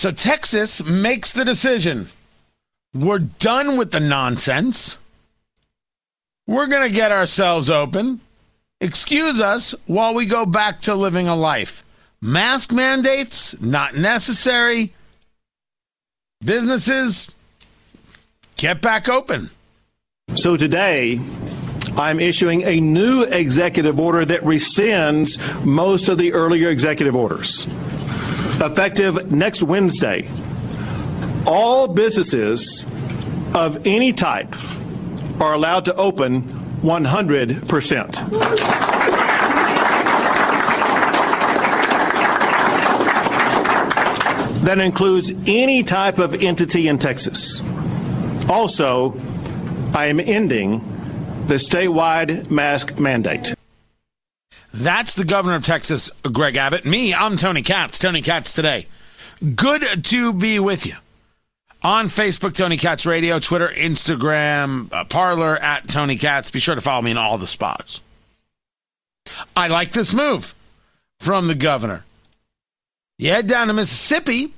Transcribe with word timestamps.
So 0.00 0.10
Texas 0.10 0.82
makes 0.82 1.32
the 1.32 1.44
decision. 1.44 2.06
We're 2.94 3.18
done 3.18 3.76
with 3.76 3.90
the 3.90 4.00
nonsense. 4.00 4.96
We're 6.46 6.68
going 6.68 6.88
to 6.88 6.94
get 6.94 7.12
ourselves 7.12 7.68
open. 7.68 8.22
Excuse 8.80 9.42
us 9.42 9.74
while 9.86 10.14
we 10.14 10.24
go 10.24 10.46
back 10.46 10.80
to 10.80 10.94
living 10.94 11.28
a 11.28 11.36
life. 11.36 11.84
Mask 12.22 12.72
mandates, 12.72 13.60
not 13.60 13.94
necessary. 13.94 14.94
Businesses, 16.42 17.30
get 18.56 18.80
back 18.80 19.06
open. 19.06 19.50
So 20.32 20.56
today, 20.56 21.20
I'm 21.98 22.20
issuing 22.20 22.62
a 22.62 22.80
new 22.80 23.24
executive 23.24 24.00
order 24.00 24.24
that 24.24 24.40
rescinds 24.44 25.38
most 25.66 26.08
of 26.08 26.16
the 26.16 26.32
earlier 26.32 26.70
executive 26.70 27.14
orders. 27.14 27.66
Effective 28.62 29.32
next 29.32 29.62
Wednesday, 29.62 30.28
all 31.46 31.88
businesses 31.88 32.84
of 33.54 33.86
any 33.86 34.12
type 34.12 34.54
are 35.40 35.54
allowed 35.54 35.86
to 35.86 35.94
open 35.94 36.42
100%. 36.82 38.30
That 44.64 44.78
includes 44.78 45.32
any 45.46 45.82
type 45.82 46.18
of 46.18 46.42
entity 46.42 46.86
in 46.88 46.98
Texas. 46.98 47.62
Also, 48.50 49.14
I 49.94 50.06
am 50.06 50.20
ending 50.20 50.80
the 51.46 51.54
statewide 51.54 52.50
mask 52.50 52.98
mandate. 52.98 53.54
That's 54.72 55.14
the 55.14 55.24
governor 55.24 55.56
of 55.56 55.64
Texas, 55.64 56.10
Greg 56.22 56.56
Abbott. 56.56 56.84
Me, 56.84 57.12
I'm 57.12 57.36
Tony 57.36 57.62
Katz. 57.62 57.98
Tony 57.98 58.22
Katz 58.22 58.52
today. 58.52 58.86
Good 59.54 60.04
to 60.04 60.32
be 60.32 60.58
with 60.58 60.86
you. 60.86 60.94
On 61.82 62.08
Facebook, 62.08 62.54
Tony 62.54 62.76
Katz 62.76 63.06
Radio, 63.06 63.38
Twitter, 63.38 63.68
Instagram, 63.68 64.92
uh, 64.92 65.04
Parler 65.04 65.56
at 65.56 65.88
Tony 65.88 66.16
Katz. 66.16 66.50
Be 66.50 66.60
sure 66.60 66.74
to 66.74 66.80
follow 66.80 67.02
me 67.02 67.10
in 67.10 67.16
all 67.16 67.38
the 67.38 67.46
spots. 67.46 68.00
I 69.56 69.68
like 69.68 69.92
this 69.92 70.12
move 70.12 70.54
from 71.20 71.48
the 71.48 71.54
governor. 71.54 72.04
You 73.18 73.30
head 73.30 73.46
down 73.46 73.68
to 73.68 73.72
Mississippi. 73.72 74.52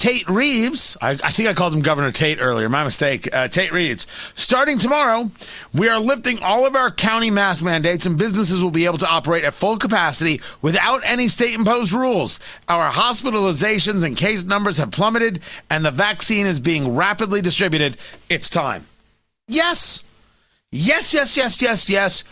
Tate 0.00 0.26
Reeves, 0.30 0.96
I, 1.02 1.10
I, 1.10 1.30
think 1.30 1.46
I 1.46 1.52
called 1.52 1.74
him 1.74 1.82
Governor 1.82 2.10
Tate 2.10 2.38
earlier, 2.40 2.70
my 2.70 2.84
mistake. 2.84 3.28
Uh, 3.34 3.48
Tate 3.48 3.70
Reeves. 3.70 4.06
Starting 4.34 4.78
tomorrow, 4.78 5.30
we 5.74 5.90
are 5.90 6.00
lifting 6.00 6.38
all 6.42 6.64
of 6.66 6.74
our 6.74 6.90
county 6.90 7.30
mask 7.30 7.62
mandates, 7.62 8.06
and 8.06 8.16
businesses 8.16 8.64
will 8.64 8.70
be 8.70 8.86
able 8.86 8.96
to 8.96 9.06
operate 9.06 9.44
at 9.44 9.52
full 9.52 9.76
capacity 9.76 10.40
without 10.62 11.02
any 11.04 11.28
state 11.28 11.54
imposed 11.54 11.92
rules. 11.92 12.40
Our 12.66 12.90
hospitalizations 12.90 14.02
and 14.02 14.16
case 14.16 14.46
numbers 14.46 14.78
have 14.78 14.90
plummeted, 14.90 15.40
and 15.68 15.84
the 15.84 15.90
vaccine 15.90 16.46
is 16.46 16.60
being 16.60 16.96
rapidly 16.96 17.42
distributed. 17.42 17.98
It's 18.30 18.48
time. 18.48 18.86
Yes. 19.48 20.02
Yes, 20.72 21.12
yes, 21.12 21.36
yes, 21.36 21.60
yes, 21.60 21.90
yes. 21.90 22.24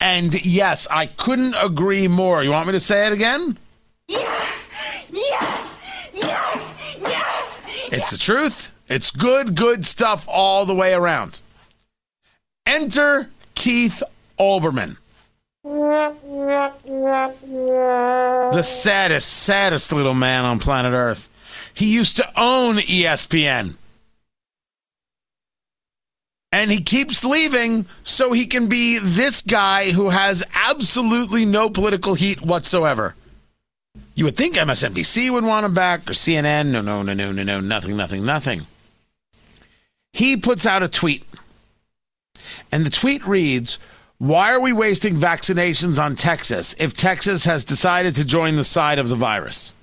And 0.00 0.42
yes, 0.46 0.88
I 0.90 1.08
couldn't 1.08 1.56
agree 1.62 2.08
more. 2.08 2.42
You 2.42 2.52
want 2.52 2.68
me 2.68 2.72
to 2.72 2.80
say 2.80 3.06
it 3.06 3.12
again? 3.12 3.58
Yes! 4.08 4.70
Yes! 5.10 5.10
Yes! 5.12 5.55
It's 7.96 8.10
the 8.10 8.18
truth. 8.18 8.70
It's 8.88 9.10
good, 9.10 9.54
good 9.54 9.84
stuff 9.84 10.26
all 10.28 10.66
the 10.66 10.74
way 10.74 10.92
around. 10.92 11.40
Enter 12.66 13.30
Keith 13.54 14.02
Olbermann. 14.38 14.98
The 18.52 18.62
saddest, 18.62 19.32
saddest 19.32 19.92
little 19.92 20.14
man 20.14 20.44
on 20.44 20.58
planet 20.58 20.92
Earth. 20.92 21.28
He 21.74 21.92
used 21.92 22.16
to 22.16 22.40
own 22.40 22.76
ESPN. 22.76 23.74
And 26.52 26.70
he 26.70 26.80
keeps 26.80 27.24
leaving 27.24 27.86
so 28.02 28.32
he 28.32 28.46
can 28.46 28.68
be 28.68 28.98
this 28.98 29.42
guy 29.42 29.90
who 29.90 30.10
has 30.10 30.44
absolutely 30.54 31.44
no 31.44 31.68
political 31.68 32.14
heat 32.14 32.40
whatsoever. 32.40 33.14
You 34.16 34.24
would 34.24 34.36
think 34.36 34.56
MSNBC 34.56 35.30
would 35.30 35.44
want 35.44 35.66
him 35.66 35.74
back 35.74 36.08
or 36.08 36.14
CNN. 36.14 36.68
No, 36.68 36.80
no, 36.80 37.02
no, 37.02 37.12
no, 37.12 37.32
no, 37.32 37.42
no, 37.42 37.60
nothing, 37.60 37.98
nothing, 37.98 38.24
nothing. 38.24 38.62
He 40.14 40.38
puts 40.38 40.66
out 40.66 40.82
a 40.82 40.88
tweet. 40.88 41.22
And 42.72 42.86
the 42.86 42.90
tweet 42.90 43.26
reads 43.26 43.78
Why 44.16 44.52
are 44.52 44.60
we 44.60 44.72
wasting 44.72 45.16
vaccinations 45.16 46.02
on 46.02 46.16
Texas 46.16 46.74
if 46.80 46.94
Texas 46.94 47.44
has 47.44 47.62
decided 47.62 48.14
to 48.14 48.24
join 48.24 48.56
the 48.56 48.64
side 48.64 48.98
of 48.98 49.10
the 49.10 49.16
virus? 49.16 49.74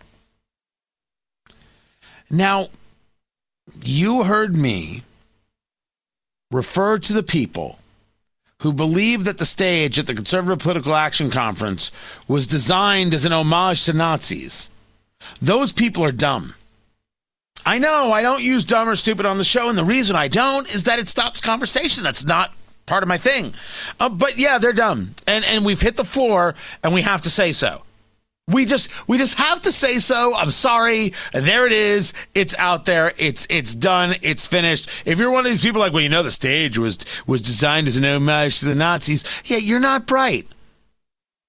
Now, 2.31 2.69
you 3.83 4.23
heard 4.23 4.55
me 4.55 5.03
refer 6.49 6.97
to 6.97 7.13
the 7.13 7.21
people 7.21 7.77
who 8.63 8.71
believed 8.71 9.25
that 9.25 9.37
the 9.37 9.45
stage 9.45 9.99
at 9.99 10.07
the 10.07 10.13
Conservative 10.13 10.59
Political 10.59 10.95
Action 10.95 11.29
Conference 11.29 11.91
was 12.29 12.47
designed 12.47 13.13
as 13.13 13.25
an 13.25 13.33
homage 13.33 13.83
to 13.83 13.91
Nazis. 13.93 14.69
Those 15.41 15.73
people 15.73 16.01
are 16.05 16.13
dumb. 16.13 16.55
I 17.65 17.77
know 17.77 18.13
I 18.13 18.21
don't 18.21 18.41
use 18.41 18.63
dumb 18.63 18.87
or 18.87 18.95
stupid 18.95 19.25
on 19.25 19.37
the 19.37 19.43
show, 19.43 19.67
and 19.67 19.77
the 19.77 19.83
reason 19.83 20.15
I 20.15 20.29
don't 20.29 20.73
is 20.73 20.85
that 20.85 20.97
it 20.97 21.09
stops 21.09 21.41
conversation. 21.41 22.05
That's 22.05 22.25
not 22.25 22.53
part 22.85 23.03
of 23.03 23.09
my 23.09 23.17
thing. 23.17 23.53
Uh, 23.99 24.07
but 24.07 24.37
yeah, 24.37 24.57
they're 24.59 24.71
dumb, 24.71 25.13
and 25.27 25.43
and 25.43 25.65
we've 25.65 25.81
hit 25.81 25.97
the 25.97 26.05
floor, 26.05 26.55
and 26.85 26.93
we 26.93 27.01
have 27.01 27.21
to 27.23 27.29
say 27.29 27.51
so. 27.51 27.83
We 28.49 28.65
just 28.65 29.07
we 29.07 29.17
just 29.17 29.35
have 29.35 29.61
to 29.61 29.71
say 29.71 29.99
so. 29.99 30.35
I'm 30.35 30.51
sorry. 30.51 31.13
There 31.31 31.65
it 31.65 31.71
is. 31.71 32.13
It's 32.35 32.57
out 32.59 32.83
there. 32.85 33.13
It's 33.17 33.47
it's 33.49 33.73
done. 33.73 34.15
It's 34.21 34.45
finished. 34.45 34.89
If 35.05 35.17
you're 35.17 35.31
one 35.31 35.45
of 35.45 35.51
these 35.51 35.61
people 35.61 35.79
like, 35.79 35.93
well, 35.93 36.01
you 36.01 36.09
know, 36.09 36.23
the 36.23 36.31
stage 36.31 36.77
was 36.77 36.97
was 37.25 37.41
designed 37.41 37.87
as 37.87 37.95
an 37.95 38.03
homage 38.03 38.59
to 38.59 38.65
the 38.65 38.75
Nazis. 38.75 39.23
Yeah, 39.45 39.57
you're 39.57 39.79
not 39.79 40.07
bright. 40.07 40.45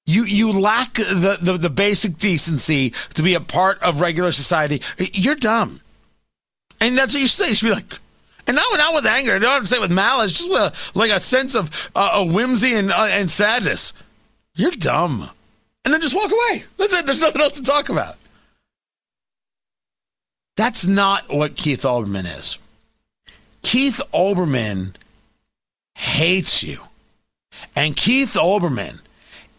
You 0.07 0.25
you 0.25 0.53
lack 0.53 0.95
the, 0.95 1.39
the, 1.41 1.59
the 1.59 1.71
basic 1.71 2.17
decency 2.17 2.91
to 3.15 3.23
be 3.25 3.35
a 3.35 3.41
part 3.41 3.83
of 3.83 4.01
regular 4.01 4.31
society. 4.31 4.81
You're 4.99 5.35
dumb. 5.35 5.81
And 6.81 6.97
that's 6.97 7.13
what 7.15 7.23
you 7.23 7.29
say. 7.29 7.49
You 7.49 7.55
should 7.57 7.67
be 7.67 7.75
like, 7.75 7.99
and 8.47 8.55
not, 8.55 8.77
not 8.77 8.95
with 8.95 9.07
anger. 9.07 9.37
Don't 9.41 9.51
have 9.51 9.63
to 9.63 9.67
say 9.67 9.81
with 9.81 9.91
malice. 9.91 10.31
Just 10.31 10.51
with 10.51 10.61
a, 10.61 10.99
like 10.99 11.11
a 11.11 11.19
sense 11.19 11.57
of 11.57 11.91
uh, 11.97 12.11
a 12.15 12.25
whimsy 12.25 12.75
and 12.75 12.93
uh, 12.93 13.09
and 13.11 13.29
sadness. 13.29 13.95
You're 14.55 14.71
dumb 14.71 15.31
and 15.85 15.93
then 15.93 16.01
just 16.01 16.15
walk 16.15 16.31
away. 16.31 16.65
That's 16.77 16.95
it. 16.95 17.07
There's 17.07 17.21
nothing 17.21 17.43
else 17.43 17.61
to 17.61 17.63
talk 17.63 17.89
about. 17.89 18.17
That's 20.57 20.87
not 20.87 21.29
what 21.29 21.57
Keith 21.57 21.83
Olbermann 21.83 22.27
is. 22.39 22.59
Keith 23.63 24.01
Olbermann 24.13 24.95
hates 25.95 26.63
you. 26.63 26.81
And 27.75 27.97
Keith 27.97 28.35
Olbermann 28.35 29.01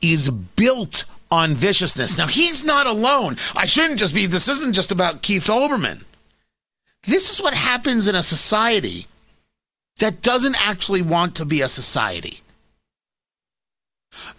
is 0.02 0.30
built 0.30 1.06
on 1.32 1.54
viciousness. 1.54 2.18
Now, 2.18 2.28
he's 2.28 2.64
not 2.64 2.88
alone. 2.88 3.36
I 3.56 3.66
shouldn't 3.66 4.00
just 4.00 4.14
be, 4.14 4.26
this 4.26 4.48
isn't 4.48 4.74
just 4.74 4.92
about 4.92 5.22
Keith 5.22 5.48
Olbermann. 5.48 6.06
This 7.04 7.32
is 7.32 7.42
what 7.42 7.54
happens 7.54 8.08
in 8.08 8.16
a 8.16 8.24
society 8.24 9.08
that 10.00 10.22
doesn't 10.22 10.56
actually 10.66 11.02
want 11.02 11.36
to 11.36 11.46
be 11.46 11.62
a 11.62 11.68
society. 11.68 12.42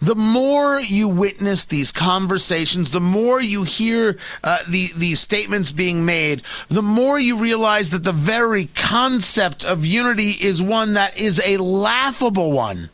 The 0.01 0.15
more 0.15 0.79
you 0.79 1.07
witness 1.07 1.65
these 1.65 1.91
conversations, 1.91 2.91
the 2.91 3.01
more 3.01 3.41
you 3.41 3.63
hear 3.63 4.17
uh, 4.43 4.59
the, 4.67 4.89
these 4.95 5.19
statements 5.19 5.71
being 5.71 6.05
made, 6.05 6.43
the 6.67 6.81
more 6.81 7.19
you 7.19 7.37
realize 7.37 7.89
that 7.91 8.03
the 8.03 8.11
very 8.11 8.65
concept 8.75 9.65
of 9.65 9.85
unity 9.85 10.31
is 10.41 10.61
one 10.61 10.93
that 10.93 11.17
is 11.17 11.41
a 11.45 11.57
laughable 11.57 12.51
one. 12.51 12.89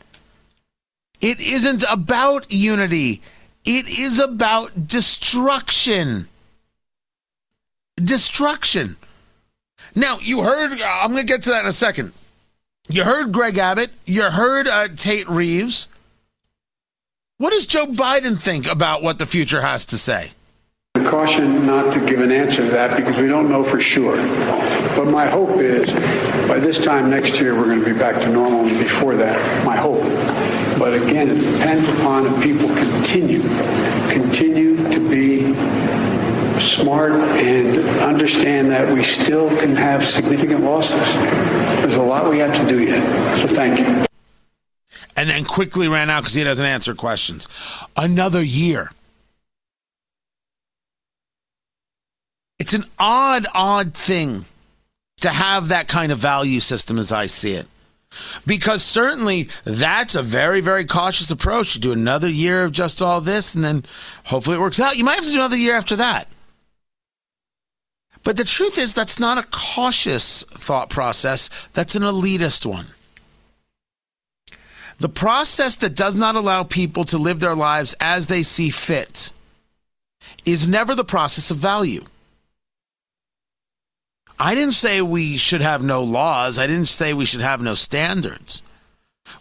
It 1.21 1.39
isn't 1.39 1.83
about 1.89 2.51
unity, 2.51 3.21
it 3.65 3.87
is 3.87 4.19
about 4.19 4.87
destruction. 4.87 6.27
Destruction. 7.95 8.97
Now, 9.95 10.17
you 10.21 10.41
heard, 10.41 10.81
I'm 10.81 11.11
going 11.11 11.25
to 11.25 11.31
get 11.31 11.43
to 11.43 11.51
that 11.51 11.61
in 11.61 11.69
a 11.69 11.73
second. 11.73 12.11
You 12.89 13.03
heard 13.03 13.31
Greg 13.31 13.57
Abbott, 13.57 13.91
you 14.05 14.23
heard 14.23 14.67
uh, 14.67 14.89
Tate 14.89 15.29
Reeves. 15.29 15.87
What 17.39 17.49
does 17.49 17.65
Joe 17.65 17.87
Biden 17.87 18.39
think 18.39 18.67
about 18.67 19.01
what 19.01 19.17
the 19.17 19.25
future 19.25 19.59
has 19.59 19.87
to 19.87 19.97
say? 19.97 20.29
Caution 21.03 21.65
not 21.65 21.91
to 21.93 21.99
give 21.99 22.21
an 22.21 22.31
answer 22.31 22.63
to 22.63 22.71
that 22.71 22.95
because 22.95 23.17
we 23.17 23.27
don't 23.27 23.49
know 23.49 23.63
for 23.63 23.81
sure. 23.81 24.15
But 24.95 25.07
my 25.07 25.25
hope 25.27 25.57
is 25.57 25.91
by 26.47 26.59
this 26.59 26.81
time 26.81 27.09
next 27.09 27.41
year 27.41 27.55
we're 27.55 27.65
going 27.65 27.79
to 27.79 27.85
be 27.85 27.99
back 27.99 28.21
to 28.21 28.29
normal 28.31 28.67
and 28.67 28.79
before 28.79 29.15
that, 29.15 29.65
my 29.65 29.75
hope. 29.75 30.03
But 30.77 30.93
again, 30.93 31.29
it 31.29 31.39
depends 31.39 31.89
upon 31.99 32.27
if 32.27 32.43
people 32.43 32.67
continue, 32.67 33.41
continue 34.09 34.77
to 34.91 35.09
be 35.09 35.53
smart 36.59 37.13
and 37.13 37.79
understand 37.99 38.69
that 38.69 38.93
we 38.93 39.01
still 39.01 39.49
can 39.57 39.75
have 39.75 40.01
significant 40.01 40.63
losses. 40.63 41.13
There's 41.81 41.95
a 41.95 42.01
lot 42.01 42.29
we 42.29 42.37
have 42.37 42.55
to 42.55 42.67
do 42.69 42.85
yet. 42.85 43.37
So 43.39 43.47
thank 43.47 43.79
you 43.79 44.12
and 45.15 45.29
then 45.29 45.45
quickly 45.45 45.87
ran 45.87 46.09
out 46.09 46.21
because 46.21 46.33
he 46.33 46.43
doesn't 46.43 46.65
answer 46.65 46.95
questions. 46.95 47.47
Another 47.95 48.41
year. 48.41 48.91
It's 52.59 52.73
an 52.73 52.85
odd, 52.97 53.45
odd 53.53 53.93
thing 53.93 54.45
to 55.21 55.29
have 55.29 55.67
that 55.67 55.87
kind 55.87 56.11
of 56.11 56.19
value 56.19 56.59
system 56.59 56.97
as 56.97 57.11
I 57.11 57.27
see 57.27 57.53
it. 57.53 57.67
Because 58.45 58.83
certainly 58.83 59.49
that's 59.63 60.15
a 60.15 60.21
very, 60.21 60.61
very 60.61 60.85
cautious 60.85 61.31
approach 61.31 61.73
to 61.73 61.79
do 61.79 61.91
another 61.91 62.29
year 62.29 62.63
of 62.63 62.71
just 62.71 63.01
all 63.01 63.21
this 63.21 63.55
and 63.55 63.63
then 63.63 63.83
hopefully 64.25 64.57
it 64.57 64.59
works 64.59 64.79
out. 64.79 64.97
You 64.97 65.03
might 65.03 65.15
have 65.15 65.25
to 65.25 65.31
do 65.31 65.37
another 65.37 65.57
year 65.57 65.75
after 65.75 65.95
that. 65.95 66.27
But 68.23 68.37
the 68.37 68.45
truth 68.45 68.77
is, 68.77 68.93
that's 68.93 69.19
not 69.19 69.37
a 69.37 69.47
cautious 69.51 70.43
thought 70.43 70.89
process, 70.89 71.49
that's 71.73 71.95
an 71.95 72.03
elitist 72.03 72.65
one. 72.65 72.87
The 75.03 75.09
process 75.09 75.75
that 75.75 75.97
does 75.97 76.15
not 76.15 76.35
allow 76.35 76.63
people 76.63 77.03
to 77.03 77.17
live 77.17 77.41
their 77.41 77.55
lives 77.55 77.93
as 77.99 78.27
they 78.27 78.41
see 78.41 78.69
fit 78.69 79.33
is 80.45 80.65
never 80.65 80.95
the 80.95 81.03
process 81.03 81.51
of 81.51 81.57
value. 81.57 82.05
I 84.39 84.55
didn't 84.55 84.75
say 84.75 85.01
we 85.01 85.35
should 85.35 85.59
have 85.59 85.83
no 85.83 86.01
laws. 86.01 86.57
I 86.57 86.67
didn't 86.67 86.85
say 86.85 87.13
we 87.13 87.25
should 87.25 87.41
have 87.41 87.61
no 87.61 87.75
standards. 87.75 88.61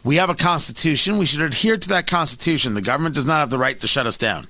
We 0.03 0.17
have 0.17 0.31
a 0.31 0.35
constitution. 0.35 1.17
We 1.17 1.27
should 1.27 1.43
adhere 1.43 1.77
to 1.77 1.89
that 1.91 2.09
constitution. 2.09 2.75
The 2.75 2.83
government 2.83 3.15
does 3.15 3.27
not 3.27 3.39
have 3.39 3.51
the 3.51 3.57
right 3.57 3.79
to 3.83 3.87
shut 3.87 4.09
us 4.09 4.19
down. 4.19 4.49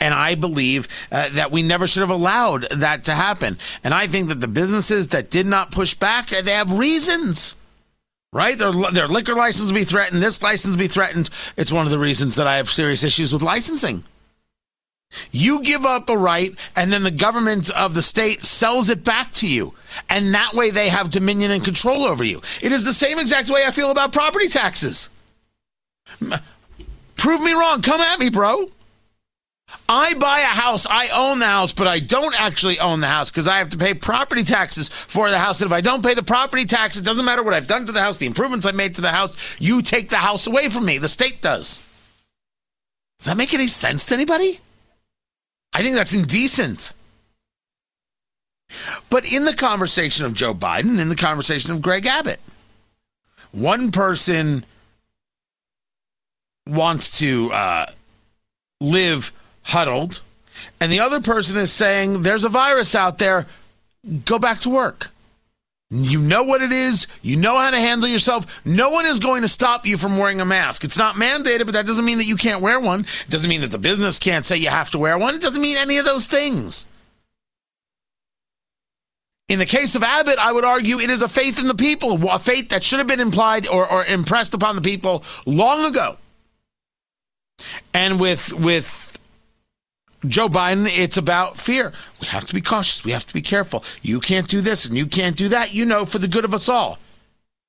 And 0.00 0.12
I 0.14 0.34
believe 0.34 0.88
uh, 1.12 1.28
that 1.34 1.52
we 1.52 1.62
never 1.62 1.86
should 1.86 2.00
have 2.00 2.10
allowed 2.10 2.62
that 2.72 3.04
to 3.04 3.14
happen. 3.14 3.56
And 3.84 3.94
I 3.94 4.08
think 4.08 4.30
that 4.30 4.40
the 4.40 4.48
businesses 4.48 5.10
that 5.10 5.30
did 5.30 5.46
not 5.46 5.70
push 5.70 5.94
back, 5.94 6.26
they 6.26 6.50
have 6.50 6.76
reasons 6.76 7.54
right? 8.32 8.58
Their, 8.58 8.72
their 8.92 9.08
liquor 9.08 9.34
license 9.34 9.72
be 9.72 9.84
threatened, 9.84 10.22
this 10.22 10.42
license 10.42 10.76
be 10.76 10.88
threatened. 10.88 11.30
It's 11.56 11.72
one 11.72 11.86
of 11.86 11.90
the 11.90 11.98
reasons 11.98 12.36
that 12.36 12.46
I 12.46 12.56
have 12.56 12.68
serious 12.68 13.04
issues 13.04 13.32
with 13.32 13.42
licensing. 13.42 14.04
You 15.30 15.62
give 15.62 15.86
up 15.86 16.10
a 16.10 16.16
right, 16.18 16.52
and 16.76 16.92
then 16.92 17.02
the 17.02 17.10
government 17.10 17.70
of 17.70 17.94
the 17.94 18.02
state 18.02 18.44
sells 18.44 18.90
it 18.90 19.04
back 19.04 19.32
to 19.34 19.46
you. 19.46 19.74
And 20.10 20.34
that 20.34 20.52
way 20.52 20.70
they 20.70 20.90
have 20.90 21.10
dominion 21.10 21.50
and 21.50 21.64
control 21.64 22.04
over 22.04 22.22
you. 22.22 22.40
It 22.60 22.72
is 22.72 22.84
the 22.84 22.92
same 22.92 23.18
exact 23.18 23.48
way 23.48 23.62
I 23.66 23.70
feel 23.70 23.90
about 23.90 24.12
property 24.12 24.48
taxes. 24.48 25.08
Prove 27.16 27.40
me 27.40 27.52
wrong. 27.52 27.80
Come 27.80 28.00
at 28.00 28.18
me, 28.18 28.28
bro. 28.28 28.70
I 29.88 30.14
buy 30.14 30.40
a 30.40 30.44
house, 30.44 30.86
I 30.88 31.08
own 31.14 31.38
the 31.38 31.46
house, 31.46 31.72
but 31.72 31.86
I 31.86 31.98
don't 31.98 32.38
actually 32.38 32.78
own 32.78 33.00
the 33.00 33.06
house 33.06 33.30
because 33.30 33.48
I 33.48 33.58
have 33.58 33.70
to 33.70 33.78
pay 33.78 33.94
property 33.94 34.42
taxes 34.42 34.88
for 34.88 35.30
the 35.30 35.38
house. 35.38 35.60
And 35.60 35.70
if 35.70 35.74
I 35.74 35.80
don't 35.80 36.04
pay 36.04 36.14
the 36.14 36.22
property 36.22 36.64
tax, 36.64 36.96
it 36.96 37.04
doesn't 37.04 37.24
matter 37.24 37.42
what 37.42 37.54
I've 37.54 37.66
done 37.66 37.86
to 37.86 37.92
the 37.92 38.00
house, 38.00 38.16
the 38.16 38.26
improvements 38.26 38.66
I 38.66 38.72
made 38.72 38.94
to 38.96 39.00
the 39.00 39.10
house, 39.10 39.56
you 39.60 39.82
take 39.82 40.08
the 40.08 40.16
house 40.16 40.46
away 40.46 40.68
from 40.68 40.84
me. 40.84 40.98
The 40.98 41.08
state 41.08 41.40
does. 41.42 41.82
Does 43.18 43.26
that 43.26 43.36
make 43.36 43.52
any 43.52 43.66
sense 43.66 44.06
to 44.06 44.14
anybody? 44.14 44.60
I 45.72 45.82
think 45.82 45.96
that's 45.96 46.14
indecent. 46.14 46.92
But 49.10 49.30
in 49.32 49.44
the 49.44 49.54
conversation 49.54 50.26
of 50.26 50.34
Joe 50.34 50.54
Biden, 50.54 50.98
in 51.00 51.08
the 51.08 51.16
conversation 51.16 51.72
of 51.72 51.82
Greg 51.82 52.06
Abbott, 52.06 52.40
one 53.52 53.90
person 53.90 54.64
wants 56.66 57.18
to 57.18 57.50
uh, 57.52 57.86
live 58.80 59.32
huddled, 59.68 60.22
and 60.80 60.90
the 60.90 61.00
other 61.00 61.20
person 61.20 61.56
is 61.56 61.72
saying, 61.72 62.22
There's 62.22 62.44
a 62.44 62.48
virus 62.48 62.94
out 62.94 63.18
there, 63.18 63.46
go 64.24 64.38
back 64.38 64.60
to 64.60 64.70
work. 64.70 65.10
You 65.90 66.20
know 66.20 66.42
what 66.42 66.60
it 66.60 66.70
is. 66.70 67.06
You 67.22 67.38
know 67.38 67.56
how 67.56 67.70
to 67.70 67.78
handle 67.78 68.08
yourself. 68.08 68.60
No 68.66 68.90
one 68.90 69.06
is 69.06 69.20
going 69.20 69.40
to 69.40 69.48
stop 69.48 69.86
you 69.86 69.96
from 69.96 70.18
wearing 70.18 70.38
a 70.38 70.44
mask. 70.44 70.84
It's 70.84 70.98
not 70.98 71.14
mandated, 71.14 71.64
but 71.64 71.72
that 71.72 71.86
doesn't 71.86 72.04
mean 72.04 72.18
that 72.18 72.26
you 72.26 72.36
can't 72.36 72.60
wear 72.60 72.78
one. 72.78 73.00
It 73.00 73.30
doesn't 73.30 73.48
mean 73.48 73.62
that 73.62 73.70
the 73.70 73.78
business 73.78 74.18
can't 74.18 74.44
say 74.44 74.58
you 74.58 74.68
have 74.68 74.90
to 74.90 74.98
wear 74.98 75.16
one. 75.16 75.34
It 75.34 75.40
doesn't 75.40 75.62
mean 75.62 75.78
any 75.78 75.96
of 75.96 76.04
those 76.04 76.26
things. 76.26 76.84
In 79.48 79.58
the 79.58 79.64
case 79.64 79.94
of 79.94 80.02
Abbott, 80.02 80.38
I 80.38 80.52
would 80.52 80.64
argue 80.64 81.00
it 81.00 81.08
is 81.08 81.22
a 81.22 81.28
faith 81.28 81.58
in 81.58 81.68
the 81.68 81.74
people, 81.74 82.28
a 82.28 82.38
faith 82.38 82.68
that 82.68 82.84
should 82.84 82.98
have 82.98 83.08
been 83.08 83.18
implied 83.18 83.66
or, 83.66 83.90
or 83.90 84.04
impressed 84.04 84.52
upon 84.52 84.76
the 84.76 84.82
people 84.82 85.24
long 85.46 85.86
ago. 85.86 86.18
And 87.94 88.20
with 88.20 88.52
with 88.52 89.07
Joe 90.26 90.48
Biden, 90.48 90.88
it's 90.90 91.16
about 91.16 91.58
fear. 91.58 91.92
We 92.20 92.26
have 92.28 92.44
to 92.46 92.54
be 92.54 92.60
cautious. 92.60 93.04
We 93.04 93.12
have 93.12 93.26
to 93.26 93.34
be 93.34 93.42
careful. 93.42 93.84
You 94.02 94.20
can't 94.20 94.48
do 94.48 94.60
this 94.60 94.84
and 94.84 94.96
you 94.96 95.06
can't 95.06 95.36
do 95.36 95.48
that, 95.50 95.74
you 95.74 95.84
know, 95.84 96.04
for 96.04 96.18
the 96.18 96.28
good 96.28 96.44
of 96.44 96.52
us 96.54 96.68
all. 96.68 96.98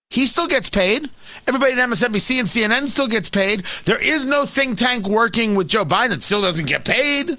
He 0.10 0.26
still 0.26 0.48
gets 0.48 0.70
paid. 0.70 1.08
Everybody 1.46 1.74
at 1.74 1.90
MSNBC 1.90 2.40
and 2.40 2.48
CNN 2.48 2.90
still 2.90 3.08
gets 3.08 3.30
paid. 3.30 3.64
There 3.86 4.00
is 4.00 4.26
no 4.26 4.46
think 4.46 4.80
tank 4.80 5.08
working 5.08 5.54
with 5.54 5.68
Joe 5.68 5.86
Biden 5.86 6.10
that 6.10 6.24
still 6.24 6.42
doesn't 6.42 6.66
get 6.66 6.84
paid. 6.84 7.38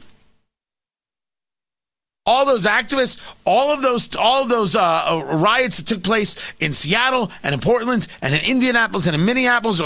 All 2.25 2.47
those 2.47 2.67
activists, 2.67 3.35
all 3.45 3.73
of 3.73 3.83
those, 3.83 4.15
all 4.15 4.45
of 4.45 4.49
those 4.49 4.77
uh, 4.77 4.81
uh 5.09 5.37
riots 5.37 5.79
that 5.79 5.89
took 5.89 6.05
place 6.05 6.53
in 6.61 6.73
Seattle 6.73 7.33
and 7.43 7.55
in 7.55 7.61
Portland 7.61 8.07
and 8.23 8.35
in 8.35 8.41
Indianapolis 8.43 9.07
and 9.09 9.17
in 9.17 9.25
Minneapolis, 9.25 9.81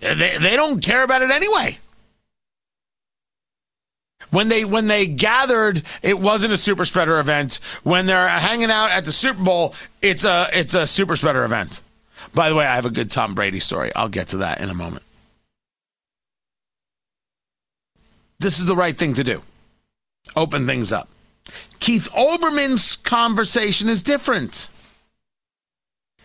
they, 0.00 0.38
they 0.40 0.56
don't 0.56 0.82
care 0.82 1.04
about 1.04 1.22
it 1.22 1.30
anyway. 1.30 1.78
When 4.30 4.48
they 4.48 4.64
when 4.64 4.88
they 4.88 5.06
gathered, 5.06 5.82
it 6.02 6.18
wasn't 6.18 6.52
a 6.52 6.56
super 6.56 6.84
spreader 6.84 7.18
event. 7.18 7.60
When 7.82 8.06
they're 8.06 8.28
hanging 8.28 8.70
out 8.70 8.90
at 8.90 9.04
the 9.04 9.12
Super 9.12 9.42
Bowl, 9.42 9.74
it's 10.02 10.24
a 10.24 10.48
it's 10.52 10.74
a 10.74 10.86
super 10.86 11.16
spreader 11.16 11.44
event. 11.44 11.80
By 12.34 12.48
the 12.48 12.54
way, 12.54 12.66
I 12.66 12.74
have 12.74 12.86
a 12.86 12.90
good 12.90 13.10
Tom 13.10 13.34
Brady 13.34 13.60
story. 13.60 13.92
I'll 13.94 14.08
get 14.08 14.28
to 14.28 14.38
that 14.38 14.60
in 14.60 14.68
a 14.68 14.74
moment. 14.74 15.04
This 18.38 18.58
is 18.58 18.66
the 18.66 18.76
right 18.76 18.96
thing 18.96 19.14
to 19.14 19.24
do. 19.24 19.42
Open 20.34 20.66
things 20.66 20.92
up. 20.92 21.08
Keith 21.78 22.08
Olbermann's 22.12 22.96
conversation 22.96 23.88
is 23.88 24.02
different. 24.02 24.68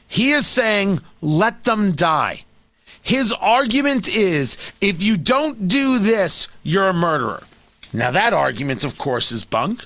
He 0.07 0.31
is 0.31 0.45
saying, 0.47 1.00
let 1.21 1.63
them 1.63 1.94
die. 1.94 2.44
His 3.04 3.31
argument 3.31 4.09
is 4.09 4.57
if 4.81 5.01
you 5.01 5.18
don't 5.18 5.68
do 5.68 6.00
this, 6.00 6.50
you're 6.63 6.89
a 6.89 6.94
murderer. 6.94 7.44
Now, 7.94 8.12
that 8.12 8.34
argument, 8.34 8.84
of 8.84 8.98
course, 8.98 9.32
is 9.32 9.44
bunk. 9.44 9.86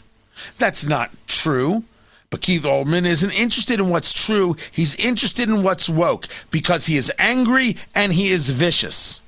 That's 0.58 0.86
not 0.86 1.12
true. 1.28 1.84
But 2.30 2.42
Keith 2.42 2.64
Olbermann 2.64 3.06
isn't 3.06 3.32
interested 3.32 3.80
in 3.80 3.90
what's 3.90 4.14
true. 4.14 4.56
He's 4.72 4.96
interested 4.96 5.48
in 5.48 5.64
what's 5.64 5.90
woke 5.90 6.28
because 6.52 6.88
he 6.88 6.98
is 6.98 7.12
angry 7.18 7.78
and 7.94 8.14
he 8.14 8.28
is 8.28 8.50
vicious. 8.50 9.22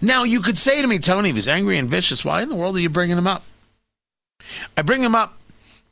Now, 0.00 0.24
you 0.24 0.40
could 0.40 0.58
say 0.58 0.80
to 0.80 0.88
me, 0.88 0.98
Tony, 0.98 1.30
if 1.30 1.34
he's 1.34 1.48
angry 1.48 1.78
and 1.78 1.88
vicious, 1.88 2.24
why 2.24 2.42
in 2.42 2.48
the 2.48 2.56
world 2.56 2.76
are 2.76 2.80
you 2.80 2.88
bringing 2.88 3.18
him 3.18 3.26
up? 3.26 3.44
I 4.76 4.82
bring 4.82 5.02
him 5.02 5.14
up 5.14 5.36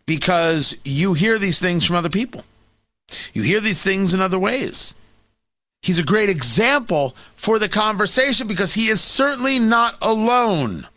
because 0.06 0.76
you 0.84 1.14
hear 1.14 1.38
these 1.38 1.58
things 1.58 1.84
from 1.84 1.96
other 1.96 2.08
people. 2.08 2.44
You 3.32 3.42
hear 3.42 3.60
these 3.60 3.82
things 3.82 4.14
in 4.14 4.20
other 4.20 4.38
ways. 4.38 4.94
He's 5.82 5.98
a 5.98 6.04
great 6.04 6.28
example 6.28 7.14
for 7.36 7.58
the 7.58 7.68
conversation 7.68 8.48
because 8.48 8.74
he 8.74 8.88
is 8.88 9.00
certainly 9.00 9.58
not 9.58 9.96
alone 10.00 10.88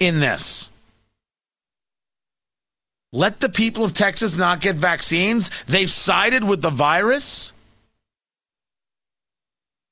in 0.00 0.18
this. 0.18 0.68
Let 3.12 3.40
the 3.40 3.48
people 3.48 3.84
of 3.84 3.92
Texas 3.92 4.36
not 4.36 4.60
get 4.60 4.76
vaccines. 4.76 5.64
They've 5.64 5.90
sided 5.90 6.44
with 6.44 6.62
the 6.62 6.70
virus. 6.70 7.52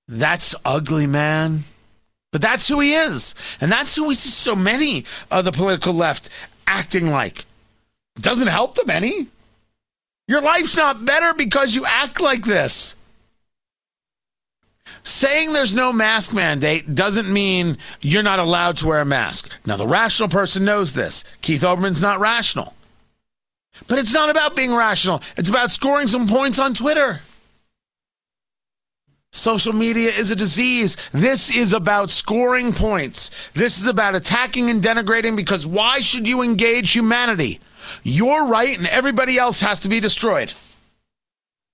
That's 0.07 0.55
ugly, 0.65 1.07
man. 1.07 1.65
But 2.33 2.43
that's 2.43 2.69
who 2.69 2.81
he 2.81 2.95
is. 2.95 3.35
And 3.61 3.71
that's 3.71 3.95
who 3.95 4.07
we 4.07 4.15
see 4.15 4.31
so 4.31 4.55
many 4.55 5.05
of 5.31 5.45
the 5.45 5.53
political 5.53 5.93
left 5.93 6.31
acting 6.67 7.11
like. 7.11 7.45
Doesn't 8.21 8.49
help 8.49 8.75
them 8.75 8.91
any. 8.91 9.29
Your 10.29 10.41
life's 10.41 10.77
not 10.77 11.05
better 11.05 11.35
because 11.35 11.75
you 11.75 11.85
act 11.87 12.21
like 12.21 12.45
this. 12.45 12.97
Saying 15.03 15.53
there's 15.53 15.75
no 15.75 15.93
mask 15.93 16.35
mandate 16.35 16.95
doesn't 16.95 17.33
mean 17.33 17.79
you're 18.01 18.23
not 18.23 18.39
allowed 18.39 18.77
to 18.79 18.87
wear 18.87 19.01
a 19.01 19.05
mask. 19.05 19.51
Now, 19.65 19.77
the 19.77 19.87
rational 19.87 20.29
person 20.29 20.65
knows 20.65 20.93
this. 20.93 21.25
Keith 21.41 21.63
Olbermann's 21.63 22.03
not 22.03 22.21
rational. 22.21 22.75
But 23.87 23.99
it's 23.99 24.13
not 24.15 24.29
about 24.29 24.57
being 24.57 24.75
rational, 24.75 25.23
it's 25.37 25.49
about 25.49 25.71
scoring 25.71 26.09
some 26.09 26.27
points 26.27 26.59
on 26.59 26.75
Twitter. 26.75 27.21
Social 29.31 29.75
media 29.75 30.09
is 30.09 30.31
a 30.31 30.37
disease. 30.37 30.97
This 31.11 31.55
is 31.55 31.75
about 31.75 32.09
scoring 32.09 32.73
points. 32.73 33.51
This 33.53 33.79
is 33.79 33.87
about 33.87 34.15
attacking 34.15 34.71
and 34.71 34.83
denigrating 34.83 35.37
because 35.37 35.67
why 35.67 36.01
should 36.01 36.27
you 36.27 36.41
engage 36.41 36.93
humanity? 36.93 37.61
You're 38.03 38.47
right 38.47 38.77
and 38.77 38.87
everybody 38.87 39.39
else 39.39 39.61
has 39.61 39.81
to 39.81 39.89
be 39.89 40.01
destroyed. 40.01 40.55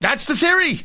That's 0.01 0.25
the 0.25 0.35
theory. 0.35 0.81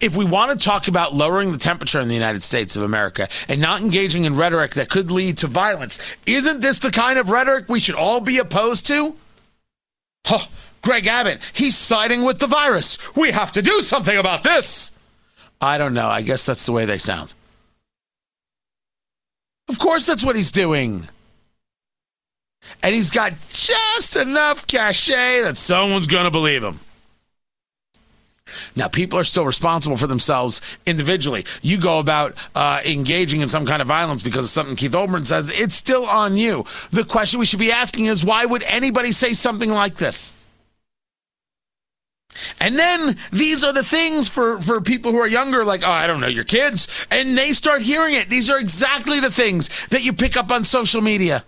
If 0.00 0.16
we 0.16 0.24
want 0.24 0.52
to 0.58 0.64
talk 0.64 0.88
about 0.88 1.14
lowering 1.14 1.52
the 1.52 1.58
temperature 1.58 2.00
in 2.00 2.08
the 2.08 2.14
United 2.14 2.42
States 2.42 2.76
of 2.76 2.82
America 2.82 3.28
and 3.48 3.60
not 3.60 3.80
engaging 3.80 4.24
in 4.24 4.34
rhetoric 4.34 4.74
that 4.74 4.90
could 4.90 5.10
lead 5.10 5.38
to 5.38 5.46
violence, 5.46 6.16
isn't 6.26 6.60
this 6.60 6.78
the 6.78 6.90
kind 6.90 7.18
of 7.18 7.30
rhetoric 7.30 7.68
we 7.68 7.80
should 7.80 7.94
all 7.94 8.20
be 8.20 8.38
opposed 8.38 8.86
to? 8.86 9.16
Huh, 10.26 10.46
Greg 10.82 11.06
Abbott, 11.06 11.40
he's 11.54 11.76
siding 11.76 12.22
with 12.22 12.38
the 12.38 12.46
virus. 12.46 12.98
We 13.16 13.30
have 13.30 13.52
to 13.52 13.62
do 13.62 13.80
something 13.82 14.16
about 14.16 14.44
this. 14.44 14.92
I 15.60 15.78
don't 15.78 15.94
know. 15.94 16.08
I 16.08 16.22
guess 16.22 16.46
that's 16.46 16.66
the 16.66 16.72
way 16.72 16.84
they 16.84 16.98
sound. 16.98 17.34
Of 19.68 19.78
course, 19.78 20.06
that's 20.06 20.24
what 20.24 20.36
he's 20.36 20.50
doing. 20.50 21.08
And 22.82 22.94
he's 22.94 23.10
got 23.10 23.32
just 23.48 24.16
enough 24.16 24.66
cachet 24.66 25.42
that 25.42 25.56
someone's 25.56 26.06
going 26.06 26.24
to 26.24 26.30
believe 26.30 26.64
him. 26.64 26.80
Now, 28.76 28.88
people 28.88 29.18
are 29.18 29.24
still 29.24 29.46
responsible 29.46 29.96
for 29.96 30.06
themselves 30.06 30.60
individually. 30.86 31.44
You 31.62 31.80
go 31.80 31.98
about 31.98 32.36
uh, 32.54 32.80
engaging 32.84 33.40
in 33.40 33.48
some 33.48 33.66
kind 33.66 33.82
of 33.82 33.88
violence 33.88 34.22
because 34.22 34.44
of 34.44 34.50
something 34.50 34.76
Keith 34.76 34.92
Olbermann 34.92 35.26
says, 35.26 35.50
it's 35.50 35.74
still 35.74 36.06
on 36.06 36.36
you. 36.36 36.64
The 36.90 37.04
question 37.04 37.40
we 37.40 37.46
should 37.46 37.58
be 37.58 37.72
asking 37.72 38.06
is 38.06 38.24
why 38.24 38.44
would 38.44 38.62
anybody 38.64 39.12
say 39.12 39.32
something 39.32 39.70
like 39.70 39.96
this? 39.96 40.34
And 42.60 42.78
then 42.78 43.16
these 43.32 43.64
are 43.64 43.72
the 43.72 43.82
things 43.82 44.28
for, 44.28 44.60
for 44.62 44.80
people 44.80 45.12
who 45.12 45.18
are 45.18 45.26
younger, 45.26 45.64
like, 45.64 45.82
oh, 45.84 45.90
I 45.90 46.06
don't 46.06 46.20
know, 46.20 46.26
your 46.28 46.44
kids. 46.44 46.88
And 47.10 47.36
they 47.36 47.52
start 47.52 47.82
hearing 47.82 48.14
it. 48.14 48.28
These 48.28 48.48
are 48.50 48.58
exactly 48.58 49.20
the 49.20 49.30
things 49.30 49.86
that 49.88 50.04
you 50.04 50.12
pick 50.12 50.36
up 50.36 50.50
on 50.50 50.64
social 50.64 51.00
media. 51.02 51.44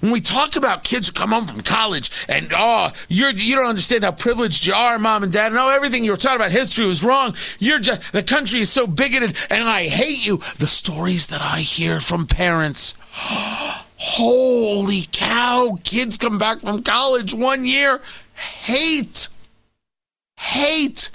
When 0.00 0.12
we 0.12 0.20
talk 0.20 0.56
about 0.56 0.84
kids 0.84 1.08
who 1.08 1.12
come 1.12 1.30
home 1.30 1.46
from 1.46 1.62
college 1.62 2.10
and 2.28 2.52
oh, 2.54 2.90
you're 3.08 3.30
you 3.30 3.56
don't 3.56 3.66
understand 3.66 4.04
how 4.04 4.12
privileged 4.12 4.66
you 4.66 4.74
are, 4.74 4.98
mom 4.98 5.22
and 5.22 5.32
dad, 5.32 5.54
oh, 5.54 5.68
everything 5.68 6.04
you 6.04 6.12
were 6.12 6.16
taught 6.16 6.36
about 6.36 6.52
history 6.52 6.86
was 6.86 7.04
wrong. 7.04 7.34
You're 7.58 7.78
just 7.78 8.12
the 8.12 8.22
country 8.22 8.60
is 8.60 8.70
so 8.70 8.86
bigoted, 8.86 9.36
and 9.50 9.68
I 9.68 9.88
hate 9.88 10.24
you. 10.24 10.38
The 10.58 10.68
stories 10.68 11.26
that 11.28 11.42
I 11.42 11.60
hear 11.60 12.00
from 12.00 12.26
parents. 12.26 12.94
Holy 14.02 15.08
cow! 15.12 15.78
Kids 15.84 16.16
come 16.16 16.38
back 16.38 16.60
from 16.60 16.82
college 16.82 17.34
one 17.34 17.66
year, 17.66 18.00
hate 18.34 19.28
hate. 20.40 21.10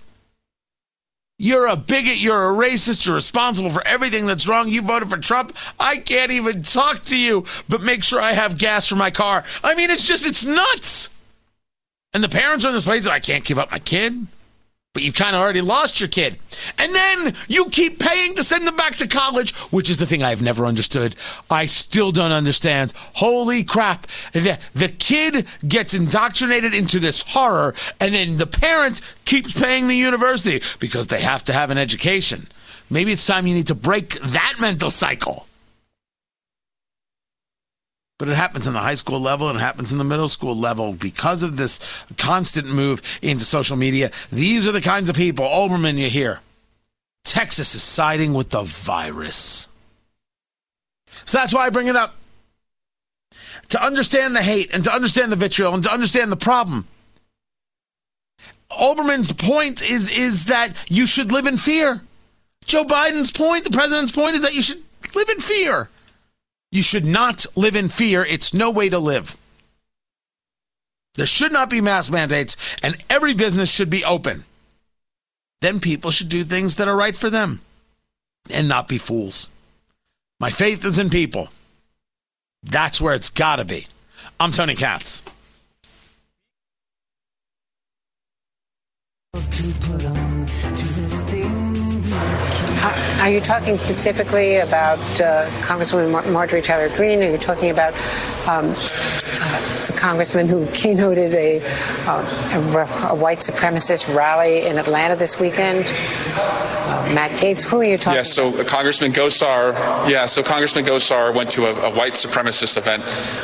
You're 1.45 1.67
a 1.67 1.75
bigot. 1.75 2.17
You're 2.17 2.49
a 2.49 2.53
racist. 2.55 3.05
You're 3.05 3.13
responsible 3.13 3.69
for 3.69 3.85
everything 3.85 4.25
that's 4.25 4.47
wrong. 4.47 4.67
You 4.67 4.81
voted 4.81 5.11
for 5.11 5.17
Trump. 5.17 5.55
I 5.79 5.97
can't 5.97 6.31
even 6.31 6.63
talk 6.63 7.03
to 7.03 7.17
you, 7.17 7.45
but 7.69 7.83
make 7.83 8.03
sure 8.03 8.19
I 8.19 8.31
have 8.31 8.57
gas 8.57 8.87
for 8.87 8.95
my 8.95 9.11
car. 9.11 9.43
I 9.63 9.75
mean, 9.75 9.91
it's 9.91 10.07
just, 10.07 10.25
it's 10.25 10.43
nuts. 10.43 11.11
And 12.15 12.23
the 12.23 12.29
parents 12.29 12.65
are 12.65 12.69
in 12.69 12.73
this 12.73 12.85
place 12.85 13.03
that 13.03 13.11
I 13.11 13.19
can't 13.19 13.45
give 13.45 13.59
up 13.59 13.69
my 13.69 13.77
kid 13.77 14.25
but 14.95 15.03
you've 15.03 15.13
kind 15.13 15.35
of 15.35 15.41
already 15.41 15.59
lost 15.59 15.99
your 15.99 16.07
kid. 16.07 16.39
And 16.79 16.95
then 16.95 17.35
you 17.49 17.65
keep 17.65 17.99
paying 17.99 18.33
to 18.35 18.45
send 18.45 18.65
them 18.65 18.77
back 18.77 18.95
to 18.95 19.07
college, 19.07 19.53
which 19.65 19.89
is 19.89 19.97
the 19.97 20.05
thing 20.05 20.23
I've 20.23 20.41
never 20.41 20.65
understood. 20.65 21.17
I 21.51 21.65
still 21.65 22.13
don't 22.13 22.31
understand. 22.31 22.93
Holy 23.13 23.65
crap. 23.65 24.07
The, 24.31 24.57
the 24.73 24.87
kid 24.87 25.47
gets 25.67 25.93
indoctrinated 25.93 26.73
into 26.73 26.99
this 26.99 27.21
horror, 27.21 27.75
and 27.99 28.15
then 28.15 28.37
the 28.37 28.47
parent 28.47 29.01
keeps 29.25 29.59
paying 29.59 29.87
the 29.87 29.95
university 29.97 30.61
because 30.79 31.07
they 31.07 31.19
have 31.19 31.43
to 31.43 31.53
have 31.53 31.71
an 31.71 31.77
education. 31.77 32.47
Maybe 32.89 33.11
it's 33.11 33.27
time 33.27 33.47
you 33.47 33.55
need 33.55 33.67
to 33.67 33.75
break 33.75 34.17
that 34.21 34.55
mental 34.61 34.89
cycle. 34.89 35.45
But 38.17 38.29
it 38.29 38.35
happens 38.35 38.65
in 38.65 38.73
the 38.73 38.79
high 38.79 38.93
school 38.93 39.19
level 39.19 39.49
and 39.49 39.57
it 39.57 39.61
happens 39.61 39.91
in 39.91 39.97
the 39.97 40.05
middle 40.05 40.29
school 40.29 40.55
level 40.55 40.93
because 40.93 41.43
of 41.43 41.57
this 41.57 41.79
constant 42.17 42.67
move 42.67 43.01
into 43.21 43.43
social 43.43 43.75
media. 43.75 44.09
These 44.31 44.67
are 44.67 44.71
the 44.71 44.81
kinds 44.81 45.09
of 45.09 45.15
people, 45.15 45.45
Olbermann, 45.45 45.97
you 45.97 46.09
hear. 46.09 46.39
Texas 47.25 47.75
is 47.75 47.83
siding 47.83 48.33
with 48.33 48.51
the 48.51 48.61
virus. 48.61 49.67
So 51.25 51.37
that's 51.37 51.53
why 51.53 51.65
I 51.65 51.69
bring 51.69 51.87
it 51.87 51.95
up. 51.95 52.15
To 53.69 53.83
understand 53.83 54.35
the 54.35 54.43
hate 54.43 54.73
and 54.73 54.83
to 54.85 54.93
understand 54.93 55.31
the 55.31 55.35
vitriol 55.35 55.73
and 55.73 55.83
to 55.83 55.91
understand 55.91 56.31
the 56.31 56.37
problem. 56.37 56.87
Olbermann's 58.71 59.33
point 59.33 59.81
is, 59.81 60.11
is 60.11 60.45
that 60.45 60.71
you 60.89 61.05
should 61.05 61.31
live 61.31 61.47
in 61.47 61.57
fear. 61.57 62.01
Joe 62.65 62.85
Biden's 62.85 63.31
point, 63.31 63.63
the 63.63 63.69
president's 63.71 64.11
point, 64.11 64.35
is 64.35 64.43
that 64.43 64.55
you 64.55 64.61
should 64.61 64.81
live 65.13 65.29
in 65.29 65.39
fear. 65.39 65.89
You 66.75 66.83
should 66.83 67.05
not 67.05 67.45
live 67.55 67.77
in 67.77 67.87
fear. 67.87 68.25
It's 68.25 68.53
no 68.53 68.69
way 68.69 68.89
to 68.89 68.99
live. 68.99 69.37
There 71.13 71.25
should 71.25 71.53
not 71.53 71.69
be 71.69 71.79
mask 71.79 72.11
mandates, 72.11 72.57
and 72.83 72.97
every 73.09 73.33
business 73.33 73.71
should 73.71 73.89
be 73.89 74.03
open. 74.03 74.43
Then 75.61 75.79
people 75.79 76.11
should 76.11 76.27
do 76.27 76.43
things 76.43 76.75
that 76.75 76.89
are 76.89 76.95
right 76.97 77.15
for 77.15 77.29
them 77.29 77.61
and 78.49 78.67
not 78.67 78.89
be 78.89 78.97
fools. 78.97 79.49
My 80.41 80.49
faith 80.49 80.83
is 80.83 80.99
in 80.99 81.09
people. 81.09 81.47
That's 82.61 82.99
where 82.99 83.13
it's 83.13 83.29
got 83.29 83.55
to 83.55 83.63
be. 83.63 83.87
I'm 84.37 84.51
Tony 84.51 84.75
Katz. 84.75 85.21
Are 93.25 93.31
you 93.31 93.41
talking 93.41 93.75
specifically 93.75 94.57
about 94.57 94.99
uh, 95.19 95.49
Congresswoman 95.61 96.11
Mar- 96.11 96.27
Marjorie 96.27 96.61
Taylor 96.61 96.95
Greene? 96.95 97.23
Are 97.23 97.31
you 97.31 97.39
talking 97.39 97.71
about 97.71 97.95
um, 98.47 98.69
uh, 98.69 99.87
the 99.87 99.95
congressman 99.97 100.47
who 100.47 100.67
keynoted 100.67 101.33
a, 101.33 101.59
uh, 102.05 102.21
a, 102.53 103.07
a, 103.07 103.15
white 103.15 103.39
supremacist 103.39 104.15
rally 104.15 104.67
in 104.67 104.77
Atlanta 104.77 105.15
this 105.15 105.39
weekend? 105.39 105.85
Matt 107.13 107.31
Gaetz, 107.39 107.63
Who 107.63 107.79
are 107.79 107.83
you 107.83 107.97
talking? 107.97 108.17
Yes. 108.17 108.37
Yeah, 108.37 108.51
so 108.51 108.63
Congressman 108.63 109.11
Gosar. 109.11 109.73
Yeah. 110.09 110.25
So 110.25 110.41
Congressman 110.41 110.85
Gosar 110.85 111.33
went 111.33 111.51
to 111.51 111.67
a, 111.67 111.91
a 111.91 111.95
white 111.95 112.13
supremacist 112.13 112.77
event 112.77 113.03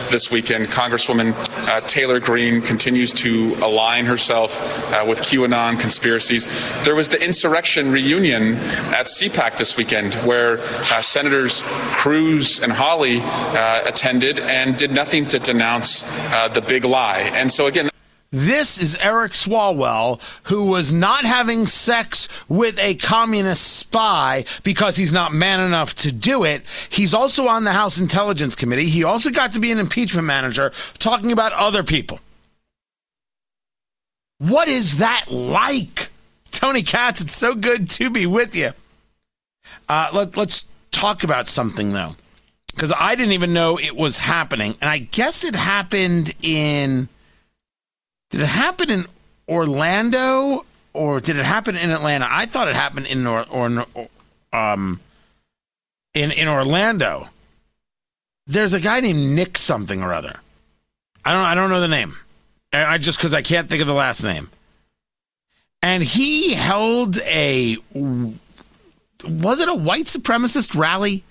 this 0.09 0.31
weekend. 0.31 0.67
Congresswoman 0.67 1.33
uh, 1.67 1.81
Taylor 1.81 2.19
Greene 2.19 2.61
continues 2.61 3.13
to 3.13 3.53
align 3.61 4.05
herself 4.05 4.61
uh, 4.93 5.05
with 5.07 5.19
QAnon 5.19 5.79
conspiracies. 5.79 6.47
There 6.83 6.95
was 6.95 7.09
the 7.09 7.23
insurrection 7.23 7.91
reunion 7.91 8.55
at 8.93 9.05
CPAC 9.05 9.57
this 9.57 9.77
weekend, 9.77 10.15
where 10.15 10.59
uh, 10.59 11.01
Senators 11.01 11.61
Cruz 11.65 12.59
and 12.59 12.71
Hawley 12.71 13.19
uh, 13.21 13.81
attended 13.85 14.39
and 14.39 14.75
did 14.75 14.91
nothing 14.91 15.25
to 15.27 15.39
denounce 15.39 16.03
uh, 16.33 16.47
the 16.47 16.61
big 16.61 16.83
lie. 16.83 17.29
And 17.35 17.51
so, 17.51 17.67
again, 17.67 17.90
this 18.31 18.81
is 18.81 18.95
Eric 18.97 19.33
Swalwell, 19.33 20.21
who 20.43 20.65
was 20.65 20.93
not 20.93 21.25
having 21.25 21.65
sex 21.65 22.29
with 22.47 22.79
a 22.79 22.95
communist 22.95 23.77
spy 23.77 24.45
because 24.63 24.95
he's 24.95 25.11
not 25.11 25.33
man 25.33 25.59
enough 25.59 25.93
to 25.95 26.13
do 26.13 26.45
it. 26.45 26.63
He's 26.89 27.13
also 27.13 27.47
on 27.47 27.65
the 27.65 27.73
House 27.73 27.99
Intelligence 27.99 28.55
Committee. 28.55 28.85
He 28.85 29.03
also 29.03 29.31
got 29.31 29.51
to 29.53 29.59
be 29.59 29.71
an 29.71 29.79
impeachment 29.79 30.25
manager 30.25 30.71
talking 30.97 31.33
about 31.33 31.51
other 31.51 31.83
people. 31.83 32.19
What 34.37 34.69
is 34.69 34.97
that 34.97 35.25
like? 35.29 36.07
Tony 36.51 36.83
Katz, 36.83 37.21
it's 37.21 37.35
so 37.35 37.53
good 37.53 37.89
to 37.91 38.09
be 38.09 38.25
with 38.25 38.55
you. 38.55 38.71
Uh, 39.89 40.09
let, 40.13 40.37
let's 40.37 40.67
talk 40.91 41.23
about 41.23 41.49
something, 41.49 41.91
though, 41.91 42.15
because 42.73 42.93
I 42.97 43.15
didn't 43.15 43.33
even 43.33 43.51
know 43.51 43.77
it 43.77 43.95
was 43.95 44.17
happening. 44.17 44.75
And 44.79 44.89
I 44.89 44.99
guess 44.99 45.43
it 45.43 45.55
happened 45.55 46.33
in. 46.41 47.09
Did 48.31 48.41
it 48.41 48.47
happen 48.47 48.89
in 48.89 49.05
Orlando 49.47 50.65
or 50.93 51.19
did 51.19 51.37
it 51.37 51.45
happen 51.45 51.75
in 51.75 51.91
Atlanta? 51.91 52.27
I 52.29 52.45
thought 52.45 52.67
it 52.67 52.75
happened 52.75 53.07
in 53.07 53.27
or, 53.27 53.45
or 53.49 53.85
um 54.53 54.99
in 56.13 56.31
in 56.31 56.47
Orlando. 56.47 57.27
There's 58.47 58.73
a 58.73 58.79
guy 58.79 59.01
named 59.01 59.35
Nick 59.35 59.57
something 59.57 60.01
or 60.01 60.13
other. 60.13 60.39
I 61.23 61.33
don't 61.33 61.45
I 61.45 61.55
don't 61.55 61.69
know 61.69 61.81
the 61.81 61.87
name. 61.87 62.15
I 62.73 62.97
just 62.97 63.19
because 63.19 63.33
I 63.33 63.41
can't 63.41 63.69
think 63.69 63.81
of 63.81 63.87
the 63.87 63.93
last 63.93 64.23
name. 64.23 64.49
And 65.83 66.01
he 66.01 66.53
held 66.53 67.19
a 67.19 67.77
was 67.93 69.59
it 69.59 69.67
a 69.67 69.73
white 69.73 70.05
supremacist 70.05 70.75
rally? 70.75 71.23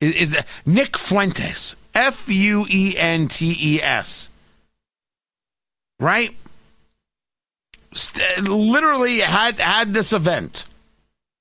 Is, 0.00 0.14
is 0.14 0.30
that 0.32 0.46
Nick 0.64 0.96
Fuentes? 0.96 1.74
F 1.96 2.28
U 2.28 2.64
E 2.70 2.94
N 2.96 3.26
T 3.26 3.56
E 3.60 3.82
S 3.82 4.30
right? 6.00 6.30
St- 7.92 8.48
literally 8.48 9.20
had 9.20 9.60
had 9.60 9.94
this 9.94 10.12
event. 10.12 10.64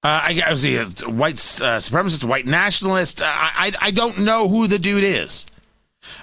Uh, 0.04 0.22
I, 0.24 0.42
I 0.46 0.52
was 0.52 0.66
a 0.66 0.86
white 1.10 1.34
uh, 1.34 1.80
supremacist, 1.80 2.24
white 2.24 2.46
nationalist. 2.46 3.22
Uh, 3.22 3.26
I, 3.28 3.74
I 3.82 3.92
don't 3.92 4.20
know 4.20 4.48
who 4.48 4.68
the 4.68 4.80
dude 4.80 5.04
is 5.04 5.48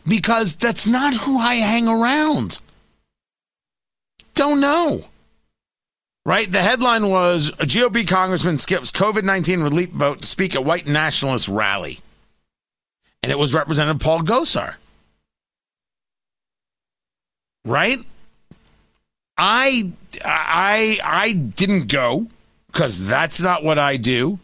because 0.06 0.54
that's 0.54 0.86
not 0.86 1.14
who 1.14 1.38
I 1.38 1.54
hang 1.56 1.88
around. 1.88 2.60
Don't 4.34 4.60
know. 4.60 5.04
Right? 6.26 6.50
The 6.50 6.62
headline 6.62 7.10
was 7.10 7.50
a 7.50 7.66
GOP 7.66 8.08
congressman 8.08 8.56
skips 8.56 8.90
COVID 8.90 9.24
19 9.24 9.60
relief 9.60 9.90
vote 9.90 10.20
to 10.20 10.26
speak 10.26 10.54
at 10.54 10.64
white 10.64 10.86
nationalist 10.86 11.48
rally. 11.48 11.98
And 13.22 13.30
it 13.30 13.38
was 13.38 13.54
Representative 13.54 14.00
Paul 14.00 14.20
Gosar. 14.20 14.74
Right? 17.64 17.98
I 19.36 19.92
I 20.24 20.98
I 21.02 21.32
didn't 21.32 21.88
go 21.88 22.28
because 22.68 23.04
that's 23.06 23.40
not 23.40 23.64
what 23.64 23.78
I 23.78 23.96
do. 23.96 24.38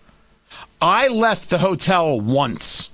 I 0.80 1.08
left 1.08 1.50
the 1.50 1.58
hotel 1.58 2.20
once. 2.20 2.90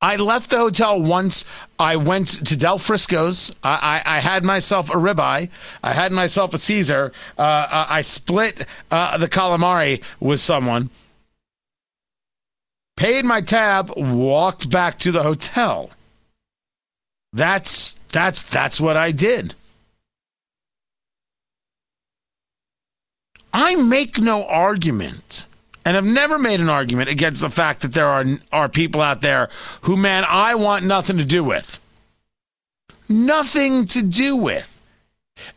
I 0.00 0.16
left 0.16 0.50
the 0.50 0.58
hotel 0.58 1.02
once. 1.02 1.44
I 1.78 1.96
went 1.96 2.28
to 2.46 2.56
Del 2.56 2.78
Frisco's. 2.78 3.54
I, 3.64 4.02
I, 4.06 4.16
I 4.16 4.20
had 4.20 4.44
myself 4.44 4.90
a 4.90 4.94
ribeye. 4.94 5.50
I 5.82 5.92
had 5.92 6.12
myself 6.12 6.54
a 6.54 6.58
Caesar. 6.58 7.12
Uh, 7.36 7.42
uh, 7.42 7.86
I 7.88 8.02
split 8.02 8.64
uh, 8.92 9.18
the 9.18 9.26
calamari 9.28 10.02
with 10.20 10.38
someone. 10.38 10.90
paid 12.96 13.24
my 13.24 13.40
tab, 13.40 13.92
walked 13.96 14.70
back 14.70 14.98
to 15.00 15.10
the 15.10 15.22
hotel. 15.24 15.90
That's 17.32 17.96
that's 18.12 18.44
that's 18.44 18.80
what 18.80 18.96
I 18.96 19.10
did. 19.12 19.54
I 23.52 23.76
make 23.76 24.18
no 24.18 24.44
argument 24.44 25.46
and 25.84 25.94
have 25.94 26.04
never 26.04 26.38
made 26.38 26.60
an 26.60 26.68
argument 26.68 27.08
against 27.08 27.40
the 27.40 27.50
fact 27.50 27.80
that 27.80 27.92
there 27.94 28.06
are 28.06 28.24
are 28.52 28.68
people 28.68 29.00
out 29.00 29.22
there 29.22 29.48
who 29.82 29.96
man 29.96 30.24
I 30.28 30.54
want 30.54 30.84
nothing 30.84 31.18
to 31.18 31.24
do 31.24 31.42
with. 31.42 31.80
Nothing 33.08 33.86
to 33.86 34.02
do 34.02 34.36
with. 34.36 34.74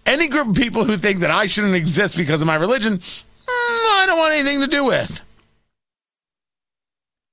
Any 0.06 0.28
group 0.28 0.50
of 0.50 0.56
people 0.56 0.86
who 0.86 0.96
think 0.96 1.20
that 1.20 1.32
I 1.32 1.48
shouldn't 1.48 1.76
exist 1.76 2.16
because 2.16 2.42
of 2.42 2.48
my 2.48 2.56
religion, 2.56 3.00
mm, 3.00 3.18
I 3.48 4.06
don't 4.08 4.18
want 4.18 4.34
anything 4.34 4.62
to 4.62 4.68
do 4.68 4.86
with. 4.86 5.22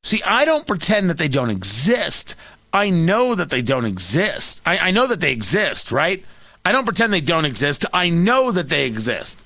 See, 0.02 0.22
I 0.24 0.44
don't 0.44 0.66
pretend 0.66 1.10
that 1.10 1.18
they 1.18 1.28
don't 1.28 1.50
exist. 1.50 2.34
I 2.72 2.90
know 2.90 3.34
that 3.34 3.50
they 3.50 3.62
don't 3.62 3.84
exist. 3.84 4.62
I, 4.66 4.78
I 4.78 4.90
know 4.90 5.06
that 5.06 5.20
they 5.20 5.32
exist, 5.32 5.92
right? 5.92 6.24
I 6.64 6.72
don't 6.72 6.84
pretend 6.84 7.12
they 7.12 7.20
don't 7.20 7.44
exist. 7.44 7.84
I 7.92 8.10
know 8.10 8.50
that 8.50 8.68
they 8.68 8.86
exist. 8.86 9.44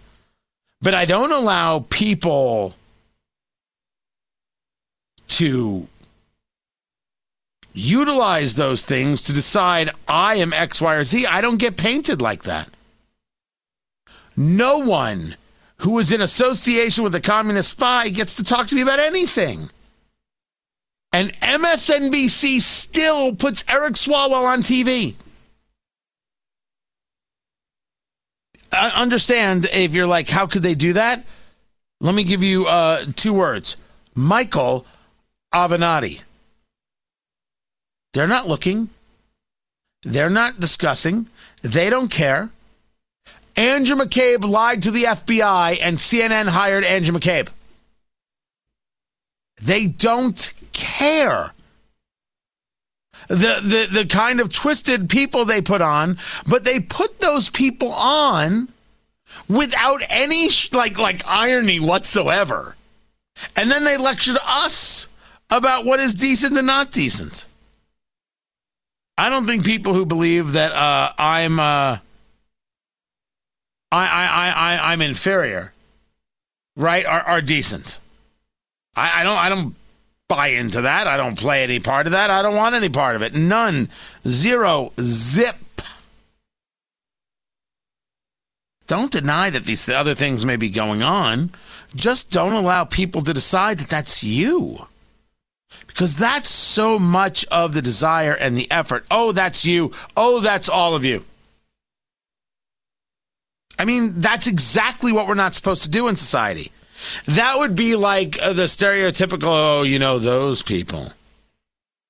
But 0.82 0.94
I 0.94 1.04
don't 1.04 1.30
allow 1.30 1.86
people 1.90 2.74
to 5.28 5.86
utilize 7.72 8.56
those 8.56 8.84
things 8.84 9.22
to 9.22 9.32
decide 9.32 9.90
I 10.08 10.34
am 10.36 10.52
X, 10.52 10.80
Y, 10.80 10.94
or 10.94 11.04
Z. 11.04 11.26
I 11.26 11.40
don't 11.40 11.58
get 11.58 11.76
painted 11.76 12.20
like 12.20 12.42
that. 12.42 12.68
No 14.36 14.78
one 14.78 15.36
who 15.78 15.98
is 15.98 16.12
in 16.12 16.20
association 16.20 17.04
with 17.04 17.14
a 17.14 17.20
communist 17.20 17.70
spy 17.70 18.08
gets 18.08 18.36
to 18.36 18.44
talk 18.44 18.66
to 18.68 18.74
me 18.74 18.82
about 18.82 18.98
anything. 19.00 19.70
And 21.12 21.32
MSNBC 21.40 22.60
still 22.60 23.34
puts 23.34 23.64
Eric 23.68 23.94
Swalwell 23.94 24.44
on 24.44 24.62
TV. 24.62 25.14
I 28.72 28.92
understand 28.96 29.66
if 29.72 29.94
you're 29.94 30.06
like, 30.06 30.28
how 30.28 30.46
could 30.46 30.62
they 30.62 30.74
do 30.74 30.94
that? 30.94 31.24
Let 32.00 32.14
me 32.14 32.24
give 32.24 32.42
you 32.42 32.66
uh, 32.66 33.04
two 33.14 33.32
words 33.32 33.76
Michael 34.14 34.86
Avenatti. 35.54 36.22
They're 38.12 38.26
not 38.26 38.48
looking, 38.48 38.90
they're 40.02 40.30
not 40.30 40.60
discussing, 40.60 41.26
they 41.62 41.90
don't 41.90 42.10
care. 42.10 42.50
Andrew 43.56 43.96
McCabe 43.96 44.48
lied 44.48 44.82
to 44.82 44.90
the 44.90 45.04
FBI 45.04 45.78
and 45.82 45.98
CNN 45.98 46.48
hired 46.48 46.84
Andrew 46.84 47.18
McCabe. 47.18 47.48
They 49.60 49.86
don't 49.86 50.52
care. 50.72 51.52
The, 53.28 53.60
the 53.62 53.88
the 54.00 54.06
kind 54.06 54.40
of 54.40 54.52
twisted 54.52 55.08
people 55.08 55.44
they 55.44 55.62
put 55.62 55.80
on, 55.80 56.18
but 56.46 56.64
they 56.64 56.80
put 56.80 57.20
those 57.20 57.48
people 57.48 57.92
on 57.92 58.68
without 59.48 60.02
any 60.08 60.48
like 60.72 60.98
like 60.98 61.22
irony 61.26 61.80
whatsoever. 61.80 62.76
And 63.56 63.70
then 63.70 63.84
they 63.84 63.96
lectured 63.96 64.38
us 64.44 65.08
about 65.50 65.84
what 65.84 66.00
is 66.00 66.14
decent 66.14 66.56
and 66.56 66.66
not 66.66 66.90
decent. 66.90 67.46
I 69.16 69.28
don't 69.28 69.46
think 69.46 69.64
people 69.64 69.94
who 69.94 70.06
believe 70.06 70.52
that 70.52 70.72
uh, 70.72 71.12
I'm 71.18 71.60
uh, 71.60 71.98
I, 73.92 74.06
I, 74.06 74.52
I, 74.56 74.92
I'm 74.92 75.02
inferior, 75.02 75.72
right, 76.76 77.04
are, 77.04 77.20
are 77.20 77.42
decent. 77.42 78.00
I, 78.96 79.20
I 79.20 79.22
don't 79.22 79.36
I 79.36 79.48
don't 79.48 79.74
buy 80.32 80.48
into 80.48 80.80
that. 80.80 81.06
I 81.06 81.18
don't 81.18 81.38
play 81.38 81.62
any 81.62 81.78
part 81.78 82.06
of 82.06 82.12
that. 82.12 82.30
I 82.30 82.40
don't 82.40 82.56
want 82.56 82.74
any 82.74 82.88
part 82.88 83.16
of 83.16 83.22
it. 83.22 83.34
None. 83.34 83.90
Zero. 84.26 84.92
Zip. 84.98 85.56
Don't 88.86 89.12
deny 89.12 89.50
that 89.50 89.64
these 89.64 89.88
other 89.90 90.14
things 90.14 90.46
may 90.46 90.56
be 90.56 90.70
going 90.70 91.02
on. 91.02 91.50
Just 91.94 92.30
don't 92.30 92.54
allow 92.54 92.84
people 92.84 93.20
to 93.22 93.34
decide 93.34 93.78
that 93.78 93.90
that's 93.90 94.24
you. 94.24 94.86
Because 95.86 96.16
that's 96.16 96.48
so 96.48 96.98
much 96.98 97.44
of 97.50 97.74
the 97.74 97.82
desire 97.82 98.32
and 98.32 98.56
the 98.56 98.70
effort. 98.70 99.04
Oh, 99.10 99.32
that's 99.32 99.66
you. 99.66 99.92
Oh, 100.16 100.40
that's 100.40 100.70
all 100.70 100.94
of 100.94 101.04
you. 101.04 101.24
I 103.78 103.84
mean, 103.84 104.20
that's 104.22 104.46
exactly 104.46 105.12
what 105.12 105.26
we're 105.26 105.34
not 105.34 105.54
supposed 105.54 105.82
to 105.84 105.90
do 105.90 106.08
in 106.08 106.16
society. 106.16 106.72
That 107.26 107.58
would 107.58 107.74
be 107.74 107.96
like 107.96 108.40
uh, 108.42 108.52
the 108.52 108.64
stereotypical, 108.64 109.44
oh, 109.44 109.82
you 109.82 109.98
know, 109.98 110.18
those 110.18 110.62
people. 110.62 111.12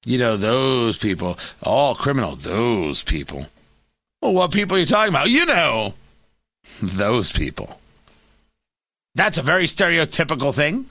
You 0.04 0.18
know, 0.18 0.36
those 0.36 0.96
people. 0.96 1.38
All 1.62 1.94
criminal, 1.94 2.36
those 2.36 3.02
people. 3.02 3.46
Well, 4.20 4.34
what 4.34 4.52
people 4.52 4.76
are 4.76 4.80
you 4.80 4.86
talking 4.86 5.12
about? 5.12 5.30
You 5.30 5.46
know, 5.46 5.94
those 6.80 7.32
people. 7.32 7.78
That's 9.14 9.38
a 9.38 9.42
very 9.42 9.64
stereotypical 9.64 10.54
thing 10.54 10.86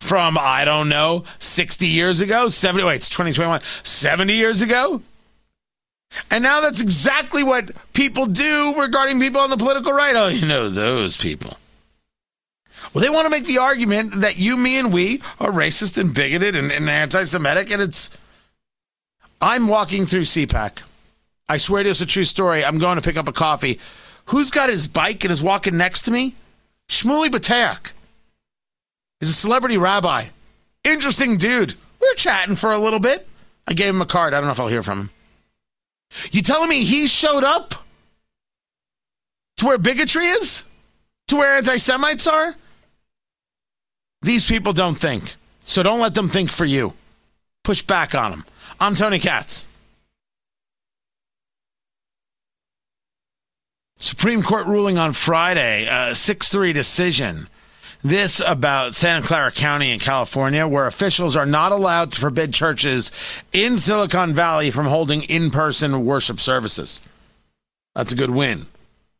from, 0.00 0.36
I 0.38 0.64
don't 0.64 0.88
know, 0.88 1.24
60 1.38 1.86
years 1.86 2.20
ago, 2.20 2.48
70, 2.48 2.84
wait, 2.84 2.96
it's 2.96 3.08
2021, 3.08 3.62
70 3.82 4.34
years 4.34 4.60
ago. 4.62 5.00
And 6.30 6.42
now 6.42 6.60
that's 6.60 6.80
exactly 6.80 7.42
what 7.42 7.70
people 7.94 8.26
do 8.26 8.74
regarding 8.76 9.18
people 9.18 9.40
on 9.40 9.48
the 9.48 9.56
political 9.56 9.92
right. 9.92 10.14
Oh, 10.14 10.28
you 10.28 10.46
know, 10.46 10.68
those 10.68 11.16
people. 11.16 11.56
Well, 12.92 13.02
they 13.02 13.10
want 13.10 13.26
to 13.26 13.30
make 13.30 13.46
the 13.46 13.58
argument 13.58 14.20
that 14.20 14.38
you, 14.38 14.56
me, 14.56 14.78
and 14.78 14.92
we 14.92 15.22
are 15.40 15.50
racist 15.50 15.98
and 15.98 16.14
bigoted 16.14 16.54
and, 16.56 16.70
and 16.70 16.88
anti 16.88 17.24
Semitic. 17.24 17.70
And 17.70 17.80
it's. 17.80 18.10
I'm 19.40 19.66
walking 19.66 20.06
through 20.06 20.22
CPAC. 20.22 20.82
I 21.48 21.56
swear 21.56 21.82
to 21.82 21.88
you, 21.88 21.90
it's 21.90 22.00
a 22.00 22.06
true 22.06 22.24
story. 22.24 22.64
I'm 22.64 22.78
going 22.78 22.96
to 22.96 23.02
pick 23.02 23.16
up 23.16 23.28
a 23.28 23.32
coffee. 23.32 23.80
Who's 24.26 24.50
got 24.50 24.68
his 24.68 24.86
bike 24.86 25.24
and 25.24 25.32
is 25.32 25.42
walking 25.42 25.76
next 25.76 26.02
to 26.02 26.10
me? 26.10 26.34
Shmuley 26.88 27.28
Boteach. 27.28 27.92
He's 29.20 29.30
a 29.30 29.34
celebrity 29.34 29.78
rabbi. 29.78 30.26
Interesting 30.84 31.36
dude. 31.36 31.74
We 32.00 32.08
were 32.08 32.14
chatting 32.14 32.56
for 32.56 32.72
a 32.72 32.78
little 32.78 33.00
bit. 33.00 33.26
I 33.66 33.74
gave 33.74 33.88
him 33.88 34.02
a 34.02 34.06
card. 34.06 34.34
I 34.34 34.38
don't 34.38 34.46
know 34.46 34.52
if 34.52 34.60
I'll 34.60 34.68
hear 34.68 34.82
from 34.82 35.00
him. 35.00 35.10
You 36.30 36.42
telling 36.42 36.68
me 36.68 36.84
he 36.84 37.06
showed 37.06 37.44
up 37.44 37.74
to 39.58 39.66
where 39.66 39.78
bigotry 39.78 40.26
is? 40.26 40.64
To 41.28 41.36
where 41.36 41.54
anti 41.54 41.78
Semites 41.78 42.26
are? 42.26 42.54
These 44.22 44.48
people 44.48 44.72
don't 44.72 44.94
think. 44.94 45.34
So 45.60 45.82
don't 45.82 46.00
let 46.00 46.14
them 46.14 46.28
think 46.28 46.50
for 46.50 46.64
you. 46.64 46.94
Push 47.64 47.82
back 47.82 48.14
on 48.14 48.30
them. 48.30 48.44
I'm 48.80 48.94
Tony 48.94 49.18
Katz. 49.18 49.66
Supreme 53.98 54.42
Court 54.42 54.66
ruling 54.66 54.98
on 54.98 55.12
Friday, 55.12 55.86
a 55.88 56.14
6 56.14 56.48
3 56.48 56.72
decision. 56.72 57.48
This 58.04 58.42
about 58.44 58.96
Santa 58.96 59.24
Clara 59.24 59.52
County 59.52 59.92
in 59.92 60.00
California, 60.00 60.66
where 60.66 60.88
officials 60.88 61.36
are 61.36 61.46
not 61.46 61.70
allowed 61.70 62.10
to 62.12 62.20
forbid 62.20 62.52
churches 62.52 63.12
in 63.52 63.76
Silicon 63.76 64.34
Valley 64.34 64.72
from 64.72 64.86
holding 64.86 65.22
in 65.22 65.52
person 65.52 66.04
worship 66.04 66.40
services. 66.40 67.00
That's 67.94 68.10
a 68.10 68.16
good 68.16 68.30
win. 68.30 68.66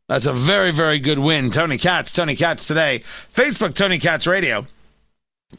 That's 0.09 0.25
a 0.25 0.33
very, 0.33 0.71
very 0.71 0.99
good 0.99 1.19
win. 1.19 1.49
Tony 1.49 1.77
Katz, 1.77 2.11
Tony 2.11 2.35
Katz 2.35 2.67
today. 2.67 3.03
Facebook, 3.33 3.73
Tony 3.73 3.99
Katz 3.99 4.27
Radio. 4.27 4.67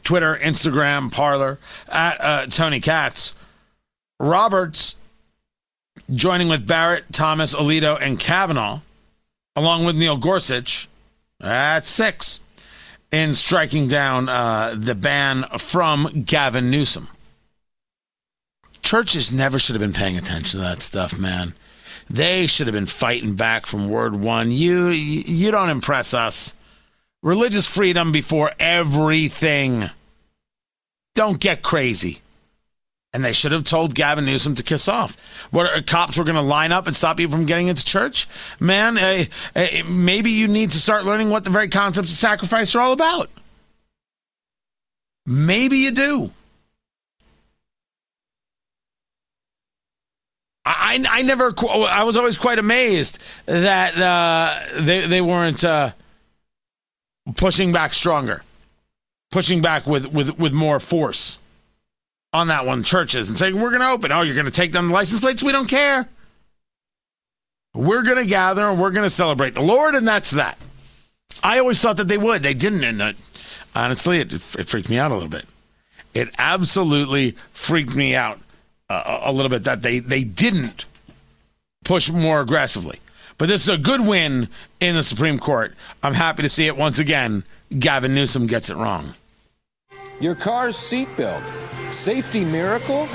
Twitter, 0.03 0.37
Instagram, 0.41 1.11
Parler, 1.11 1.59
at 1.87 2.17
uh, 2.19 2.45
Tony 2.47 2.79
Katz. 2.79 3.33
Roberts 4.19 4.97
joining 6.13 6.47
with 6.47 6.67
Barrett, 6.67 7.05
Thomas, 7.11 7.55
Alito, 7.55 7.97
and 7.99 8.19
Kavanaugh, 8.19 8.79
along 9.55 9.85
with 9.85 9.95
Neil 9.95 10.17
Gorsuch. 10.17 10.87
That's 11.39 11.89
six 11.89 12.39
in 13.11 13.33
striking 13.33 13.87
down 13.87 14.29
uh, 14.29 14.75
the 14.77 14.95
ban 14.95 15.45
from 15.57 16.23
Gavin 16.25 16.69
Newsom. 16.69 17.07
Churches 18.81 19.33
never 19.33 19.57
should 19.57 19.75
have 19.75 19.81
been 19.81 19.93
paying 19.93 20.17
attention 20.17 20.59
to 20.59 20.65
that 20.65 20.81
stuff, 20.81 21.17
man. 21.17 21.53
They 22.09 22.45
should 22.45 22.67
have 22.67 22.73
been 22.73 22.85
fighting 22.85 23.33
back 23.33 23.65
from 23.65 23.89
word 23.89 24.15
one. 24.15 24.51
You 24.51 24.89
you 24.89 25.49
don't 25.49 25.69
impress 25.69 26.13
us. 26.13 26.53
Religious 27.25 27.65
freedom 27.65 28.11
before 28.11 28.51
everything. 28.59 29.89
Don't 31.15 31.39
get 31.39 31.63
crazy. 31.63 32.21
And 33.13 33.25
they 33.25 33.33
should 33.33 33.51
have 33.51 33.63
told 33.63 33.95
Gavin 33.95 34.25
Newsom 34.25 34.53
to 34.53 34.61
kiss 34.61 34.87
off. 34.87 35.17
What 35.49 35.65
uh, 35.65 35.81
cops 35.81 36.19
were 36.19 36.23
going 36.23 36.35
to 36.35 36.41
line 36.43 36.71
up 36.71 36.85
and 36.85 36.95
stop 36.95 37.19
you 37.19 37.27
from 37.27 37.47
getting 37.47 37.67
into 37.67 37.83
church? 37.83 38.27
Man, 38.59 38.99
uh, 38.99 39.23
uh, 39.55 39.65
maybe 39.87 40.29
you 40.29 40.47
need 40.47 40.69
to 40.69 40.77
start 40.77 41.03
learning 41.03 41.31
what 41.31 41.43
the 41.43 41.49
very 41.49 41.67
concepts 41.67 42.11
of 42.11 42.15
sacrifice 42.15 42.75
are 42.75 42.81
all 42.81 42.91
about. 42.91 43.31
Maybe 45.25 45.79
you 45.79 45.89
do. 45.89 46.29
I, 50.63 51.03
I, 51.09 51.21
never, 51.23 51.55
I 51.89 52.03
was 52.03 52.17
always 52.17 52.37
quite 52.37 52.59
amazed 52.59 53.17
that 53.47 53.97
uh, 53.97 54.81
they, 54.81 55.07
they 55.07 55.21
weren't 55.21 55.63
uh, 55.63 55.93
pushing 57.35 57.71
back 57.71 57.93
stronger, 57.93 58.43
pushing 59.31 59.61
back 59.61 59.87
with, 59.87 60.07
with, 60.07 60.37
with 60.37 60.53
more 60.53 60.79
force 60.79 61.39
on 62.33 62.47
that 62.47 62.65
one, 62.65 62.83
churches, 62.83 63.29
and 63.29 63.37
saying, 63.37 63.59
we're 63.59 63.69
going 63.69 63.81
to 63.81 63.89
open. 63.89 64.11
Oh, 64.11 64.21
you're 64.21 64.35
going 64.35 64.45
to 64.45 64.51
take 64.51 64.71
down 64.71 64.87
the 64.87 64.93
license 64.93 65.19
plates? 65.19 65.41
We 65.41 65.51
don't 65.51 65.69
care. 65.69 66.07
We're 67.73 68.03
going 68.03 68.17
to 68.17 68.25
gather 68.25 68.69
and 68.69 68.79
we're 68.79 68.91
going 68.91 69.05
to 69.05 69.09
celebrate 69.09 69.53
the 69.53 69.61
Lord, 69.61 69.95
and 69.95 70.07
that's 70.07 70.31
that. 70.31 70.57
I 71.43 71.59
always 71.59 71.79
thought 71.79 71.97
that 71.97 72.07
they 72.07 72.17
would. 72.17 72.43
They 72.43 72.53
didn't. 72.53 72.83
And 72.83 73.01
uh, 73.01 73.13
honestly, 73.75 74.19
it, 74.19 74.33
it 74.33 74.67
freaked 74.67 74.89
me 74.89 74.97
out 74.97 75.11
a 75.11 75.13
little 75.13 75.29
bit. 75.29 75.45
It 76.13 76.29
absolutely 76.37 77.35
freaked 77.53 77.95
me 77.95 78.15
out 78.15 78.39
uh, 78.89 79.21
a 79.23 79.31
little 79.31 79.49
bit 79.49 79.65
that 79.65 79.81
they, 79.81 79.99
they 79.99 80.23
didn't 80.23 80.85
push 81.83 82.09
more 82.09 82.41
aggressively. 82.41 82.99
But 83.37 83.49
this 83.49 83.63
is 83.63 83.69
a 83.69 83.77
good 83.77 84.01
win 84.01 84.49
in 84.79 84.95
the 84.95 85.03
Supreme 85.03 85.39
Court. 85.39 85.75
I'm 86.03 86.13
happy 86.13 86.43
to 86.43 86.49
see 86.49 86.67
it 86.67 86.77
once 86.77 86.99
again. 86.99 87.43
Gavin 87.77 88.15
Newsom 88.15 88.47
gets 88.47 88.69
it 88.69 88.75
wrong. 88.75 89.13
Your 90.21 90.35
car's 90.35 90.75
seatbelt, 90.75 91.43
safety 91.93 92.45
miracle 92.45 93.07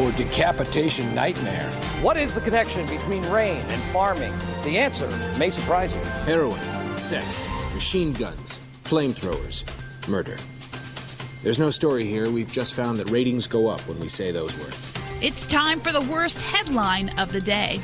or 0.00 0.12
decapitation 0.12 1.14
nightmare? 1.14 1.70
What 2.02 2.16
is 2.16 2.34
the 2.34 2.40
connection 2.40 2.86
between 2.86 3.22
rain 3.30 3.60
and 3.68 3.82
farming? 3.84 4.32
The 4.64 4.78
answer 4.78 5.08
may 5.38 5.50
surprise 5.50 5.94
you. 5.94 6.00
Heroin, 6.24 6.60
sex, 6.96 7.48
machine 7.74 8.12
guns, 8.12 8.60
flamethrowers, 8.84 9.64
murder. 10.08 10.36
There's 11.42 11.58
no 11.58 11.70
story 11.70 12.04
here. 12.04 12.30
We've 12.30 12.50
just 12.50 12.74
found 12.74 12.98
that 12.98 13.10
ratings 13.10 13.46
go 13.46 13.68
up 13.68 13.80
when 13.82 13.98
we 13.98 14.08
say 14.08 14.30
those 14.30 14.56
words. 14.58 14.92
It's 15.22 15.46
time 15.46 15.80
for 15.80 15.92
the 15.92 16.02
worst 16.02 16.42
headline 16.42 17.10
of 17.18 17.32
the 17.32 17.40
day. 17.40 17.80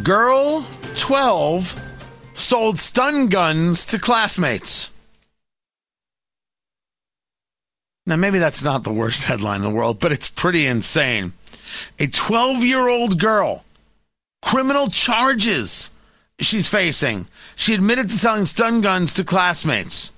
Girl 0.00 0.66
12 0.96 1.80
sold 2.32 2.78
stun 2.78 3.28
guns 3.28 3.84
to 3.86 3.98
classmates. 3.98 4.90
Now, 8.06 8.16
maybe 8.16 8.38
that's 8.38 8.64
not 8.64 8.84
the 8.84 8.92
worst 8.92 9.24
headline 9.26 9.62
in 9.62 9.70
the 9.70 9.76
world, 9.76 10.00
but 10.00 10.10
it's 10.10 10.28
pretty 10.28 10.66
insane. 10.66 11.34
A 11.98 12.06
12 12.06 12.64
year 12.64 12.88
old 12.88 13.20
girl, 13.20 13.64
criminal 14.40 14.88
charges 14.88 15.90
she's 16.40 16.68
facing. 16.68 17.26
She 17.54 17.74
admitted 17.74 18.08
to 18.08 18.14
selling 18.14 18.46
stun 18.46 18.80
guns 18.80 19.14
to 19.14 19.24
classmates. 19.24 20.10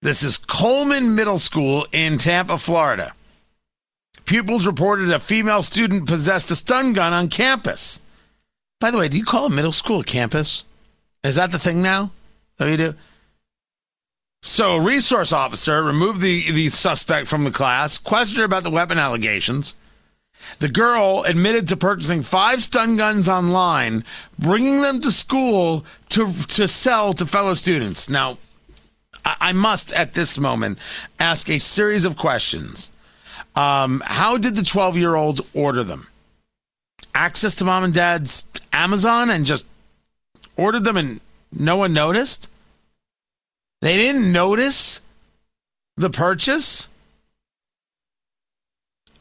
This 0.00 0.22
is 0.22 0.38
Coleman 0.38 1.14
Middle 1.14 1.38
School 1.38 1.86
in 1.92 2.18
Tampa, 2.18 2.56
Florida. 2.56 3.12
Pupils 4.24 4.66
reported 4.66 5.10
a 5.10 5.20
female 5.20 5.62
student 5.62 6.06
possessed 6.08 6.50
a 6.50 6.56
stun 6.56 6.92
gun 6.92 7.12
on 7.12 7.28
campus. 7.28 8.00
By 8.82 8.90
the 8.90 8.98
way, 8.98 9.06
do 9.06 9.16
you 9.16 9.24
call 9.24 9.46
a 9.46 9.50
middle 9.50 9.70
school 9.70 10.00
a 10.00 10.04
campus? 10.04 10.64
Is 11.22 11.36
that 11.36 11.52
the 11.52 11.58
thing 11.60 11.82
now? 11.82 12.10
That 12.56 12.68
you 12.68 12.76
do? 12.76 12.94
So, 14.42 14.78
a 14.78 14.80
resource 14.80 15.32
officer 15.32 15.84
removed 15.84 16.20
the, 16.20 16.50
the 16.50 16.68
suspect 16.68 17.28
from 17.28 17.44
the 17.44 17.52
class, 17.52 17.96
questioned 17.96 18.40
her 18.40 18.44
about 18.44 18.64
the 18.64 18.72
weapon 18.72 18.98
allegations. 18.98 19.76
The 20.58 20.68
girl 20.68 21.22
admitted 21.22 21.68
to 21.68 21.76
purchasing 21.76 22.22
five 22.22 22.60
stun 22.60 22.96
guns 22.96 23.28
online, 23.28 24.02
bringing 24.36 24.82
them 24.82 25.00
to 25.02 25.12
school 25.12 25.86
to, 26.08 26.32
to 26.48 26.66
sell 26.66 27.12
to 27.12 27.24
fellow 27.24 27.54
students. 27.54 28.10
Now, 28.10 28.36
I, 29.24 29.36
I 29.38 29.52
must 29.52 29.92
at 29.92 30.14
this 30.14 30.38
moment 30.40 30.80
ask 31.20 31.48
a 31.48 31.60
series 31.60 32.04
of 32.04 32.16
questions. 32.16 32.90
Um, 33.54 34.02
how 34.04 34.38
did 34.38 34.56
the 34.56 34.64
12 34.64 34.96
year 34.96 35.14
old 35.14 35.40
order 35.54 35.84
them? 35.84 36.08
Access 37.14 37.56
to 37.56 37.64
mom 37.64 37.84
and 37.84 37.94
dad's 37.94 38.46
Amazon 38.72 39.30
and 39.30 39.44
just 39.44 39.66
ordered 40.56 40.84
them 40.84 40.96
and 40.96 41.20
no 41.52 41.76
one 41.76 41.92
noticed? 41.92 42.50
They 43.80 43.96
didn't 43.96 44.30
notice 44.30 45.00
the 45.96 46.10
purchase? 46.10 46.88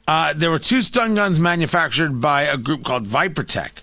Uh, 0.07 0.33
there 0.33 0.51
were 0.51 0.59
two 0.59 0.81
stun 0.81 1.15
guns 1.15 1.39
manufactured 1.39 2.21
by 2.21 2.43
a 2.43 2.57
group 2.57 2.83
called 2.83 3.05
Vipertek, 3.05 3.81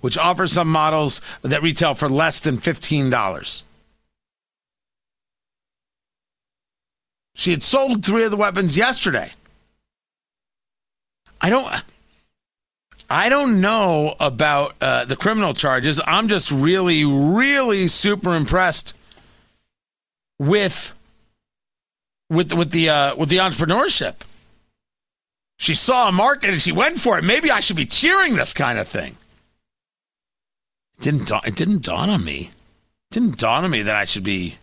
which 0.00 0.18
offers 0.18 0.52
some 0.52 0.70
models 0.70 1.20
that 1.42 1.62
retail 1.62 1.94
for 1.94 2.08
less 2.08 2.40
than 2.40 2.58
$15. 2.58 3.62
She 7.34 7.50
had 7.50 7.62
sold 7.62 8.04
three 8.04 8.24
of 8.24 8.30
the 8.30 8.36
weapons 8.36 8.76
yesterday. 8.76 9.30
I 11.40 11.48
don't. 11.48 11.66
I 13.12 13.28
don't 13.28 13.60
know 13.60 14.14
about 14.20 14.76
uh, 14.80 15.04
the 15.04 15.16
criminal 15.16 15.52
charges. 15.52 16.00
I'm 16.06 16.28
just 16.28 16.52
really, 16.52 17.04
really 17.04 17.88
super 17.88 18.36
impressed 18.36 18.94
with 20.38 20.92
with 22.30 22.52
with 22.54 22.70
the 22.70 22.88
uh, 22.88 23.16
with 23.16 23.28
the 23.28 23.38
entrepreneurship. 23.38 24.14
She 25.58 25.74
saw 25.74 26.08
a 26.08 26.12
market 26.12 26.50
and 26.50 26.62
she 26.62 26.70
went 26.70 27.00
for 27.00 27.18
it. 27.18 27.24
Maybe 27.24 27.50
I 27.50 27.58
should 27.58 27.76
be 27.76 27.84
cheering 27.84 28.36
this 28.36 28.54
kind 28.54 28.78
of 28.78 28.86
thing. 28.86 29.16
It 30.98 31.02
didn't 31.02 31.30
it 31.44 31.56
didn't 31.56 31.82
dawn 31.82 32.10
on 32.10 32.24
me. 32.24 32.52
It 33.10 33.14
didn't 33.14 33.38
dawn 33.38 33.64
on 33.64 33.72
me 33.72 33.82
that 33.82 33.96
I 33.96 34.04
should 34.04 34.24
be 34.24 34.56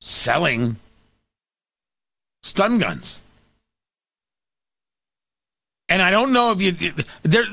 selling 0.00 0.76
stun 2.44 2.78
guns. 2.78 3.20
And 5.90 6.00
I 6.00 6.10
don't 6.10 6.32
know 6.32 6.52
if 6.52 6.62
you 6.62 6.72
there 7.22 7.44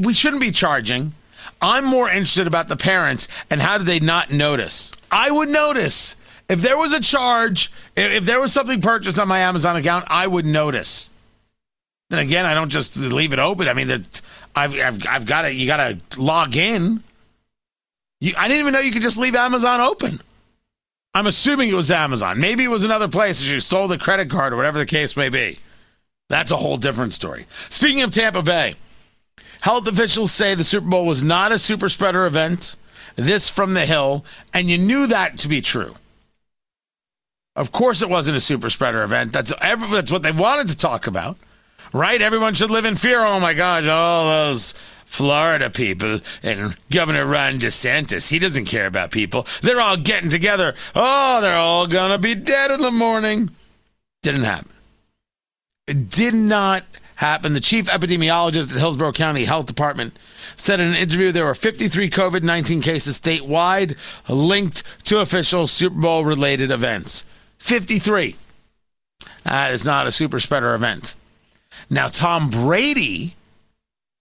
we 0.00 0.14
shouldn't 0.14 0.40
be 0.40 0.50
charging. 0.50 1.12
I'm 1.60 1.84
more 1.84 2.08
interested 2.08 2.46
about 2.46 2.68
the 2.68 2.76
parents 2.76 3.28
and 3.50 3.60
how 3.60 3.78
did 3.78 3.86
they 3.86 4.00
not 4.00 4.32
notice? 4.32 4.90
I 5.10 5.30
would 5.30 5.48
notice. 5.48 6.16
If 6.48 6.60
there 6.60 6.76
was 6.76 6.92
a 6.92 7.00
charge, 7.00 7.70
if 7.96 8.24
there 8.24 8.40
was 8.40 8.52
something 8.52 8.80
purchased 8.80 9.18
on 9.18 9.28
my 9.28 9.38
Amazon 9.38 9.76
account, 9.76 10.04
I 10.08 10.26
would 10.26 10.44
notice. 10.44 11.08
Then 12.10 12.18
again, 12.18 12.44
I 12.44 12.52
don't 12.52 12.68
just 12.68 12.96
leave 12.96 13.32
it 13.32 13.38
open. 13.38 13.66
I 13.66 13.72
mean, 13.72 13.90
I've, 13.90 14.22
I've, 14.54 15.06
I've 15.08 15.26
got 15.26 15.42
to, 15.42 15.54
you 15.54 15.66
got 15.66 15.76
to 15.78 16.20
log 16.20 16.54
in. 16.54 17.02
You, 18.20 18.34
I 18.36 18.46
didn't 18.46 18.60
even 18.60 18.74
know 18.74 18.80
you 18.80 18.92
could 18.92 19.02
just 19.02 19.18
leave 19.18 19.34
Amazon 19.34 19.80
open. 19.80 20.20
I'm 21.14 21.26
assuming 21.26 21.70
it 21.70 21.74
was 21.74 21.90
Amazon. 21.90 22.40
Maybe 22.40 22.64
it 22.64 22.68
was 22.68 22.84
another 22.84 23.08
place 23.08 23.40
that 23.40 23.50
you 23.50 23.60
stole 23.60 23.88
the 23.88 23.98
credit 23.98 24.28
card 24.28 24.52
or 24.52 24.56
whatever 24.56 24.78
the 24.78 24.86
case 24.86 25.16
may 25.16 25.30
be. 25.30 25.58
That's 26.34 26.50
a 26.50 26.56
whole 26.56 26.78
different 26.78 27.14
story. 27.14 27.46
Speaking 27.68 28.02
of 28.02 28.10
Tampa 28.10 28.42
Bay, 28.42 28.74
health 29.60 29.86
officials 29.86 30.32
say 30.32 30.56
the 30.56 30.64
Super 30.64 30.88
Bowl 30.88 31.06
was 31.06 31.22
not 31.22 31.52
a 31.52 31.60
super 31.60 31.88
spreader 31.88 32.26
event. 32.26 32.74
This 33.14 33.48
from 33.48 33.74
the 33.74 33.86
Hill, 33.86 34.24
and 34.52 34.68
you 34.68 34.76
knew 34.76 35.06
that 35.06 35.38
to 35.38 35.48
be 35.48 35.60
true. 35.60 35.94
Of 37.54 37.70
course, 37.70 38.02
it 38.02 38.10
wasn't 38.10 38.36
a 38.36 38.40
super 38.40 38.68
spreader 38.68 39.04
event. 39.04 39.32
That's 39.32 39.52
every, 39.62 39.88
that's 39.90 40.10
what 40.10 40.24
they 40.24 40.32
wanted 40.32 40.70
to 40.70 40.76
talk 40.76 41.06
about, 41.06 41.36
right? 41.92 42.20
Everyone 42.20 42.54
should 42.54 42.72
live 42.72 42.84
in 42.84 42.96
fear. 42.96 43.20
Oh 43.20 43.38
my 43.38 43.54
gosh, 43.54 43.86
all 43.86 44.24
those 44.24 44.72
Florida 45.04 45.70
people 45.70 46.18
and 46.42 46.76
Governor 46.90 47.26
Ron 47.26 47.60
DeSantis. 47.60 48.28
He 48.28 48.40
doesn't 48.40 48.64
care 48.64 48.86
about 48.86 49.12
people. 49.12 49.46
They're 49.62 49.80
all 49.80 49.96
getting 49.96 50.30
together. 50.30 50.74
Oh, 50.96 51.40
they're 51.40 51.56
all 51.56 51.86
gonna 51.86 52.18
be 52.18 52.34
dead 52.34 52.72
in 52.72 52.80
the 52.80 52.90
morning. 52.90 53.50
Didn't 54.24 54.42
happen. 54.42 54.73
It 55.86 56.08
did 56.08 56.34
not 56.34 56.84
happen. 57.16 57.52
The 57.52 57.60
chief 57.60 57.86
epidemiologist 57.86 58.72
at 58.72 58.80
Hillsborough 58.80 59.12
County 59.12 59.44
Health 59.44 59.66
Department 59.66 60.16
said 60.56 60.80
in 60.80 60.88
an 60.88 60.94
interview 60.94 61.30
there 61.30 61.44
were 61.44 61.54
53 61.54 62.08
COVID 62.08 62.42
19 62.42 62.80
cases 62.80 63.20
statewide 63.20 63.96
linked 64.28 64.82
to 65.04 65.20
official 65.20 65.66
Super 65.66 66.00
Bowl 66.00 66.24
related 66.24 66.70
events. 66.70 67.24
53. 67.58 68.36
That 69.44 69.72
is 69.72 69.84
not 69.84 70.06
a 70.06 70.12
super 70.12 70.40
spreader 70.40 70.74
event. 70.74 71.14
Now, 71.90 72.08
Tom 72.08 72.48
Brady, 72.48 73.34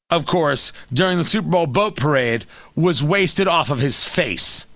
of 0.10 0.26
course, 0.26 0.74
during 0.92 1.18
the 1.18 1.24
Super 1.24 1.48
Bowl 1.48 1.66
boat 1.66 1.96
parade, 1.96 2.46
was 2.76 3.02
wasted 3.02 3.48
off 3.48 3.70
of 3.70 3.80
his 3.80 4.04
face. 4.04 4.68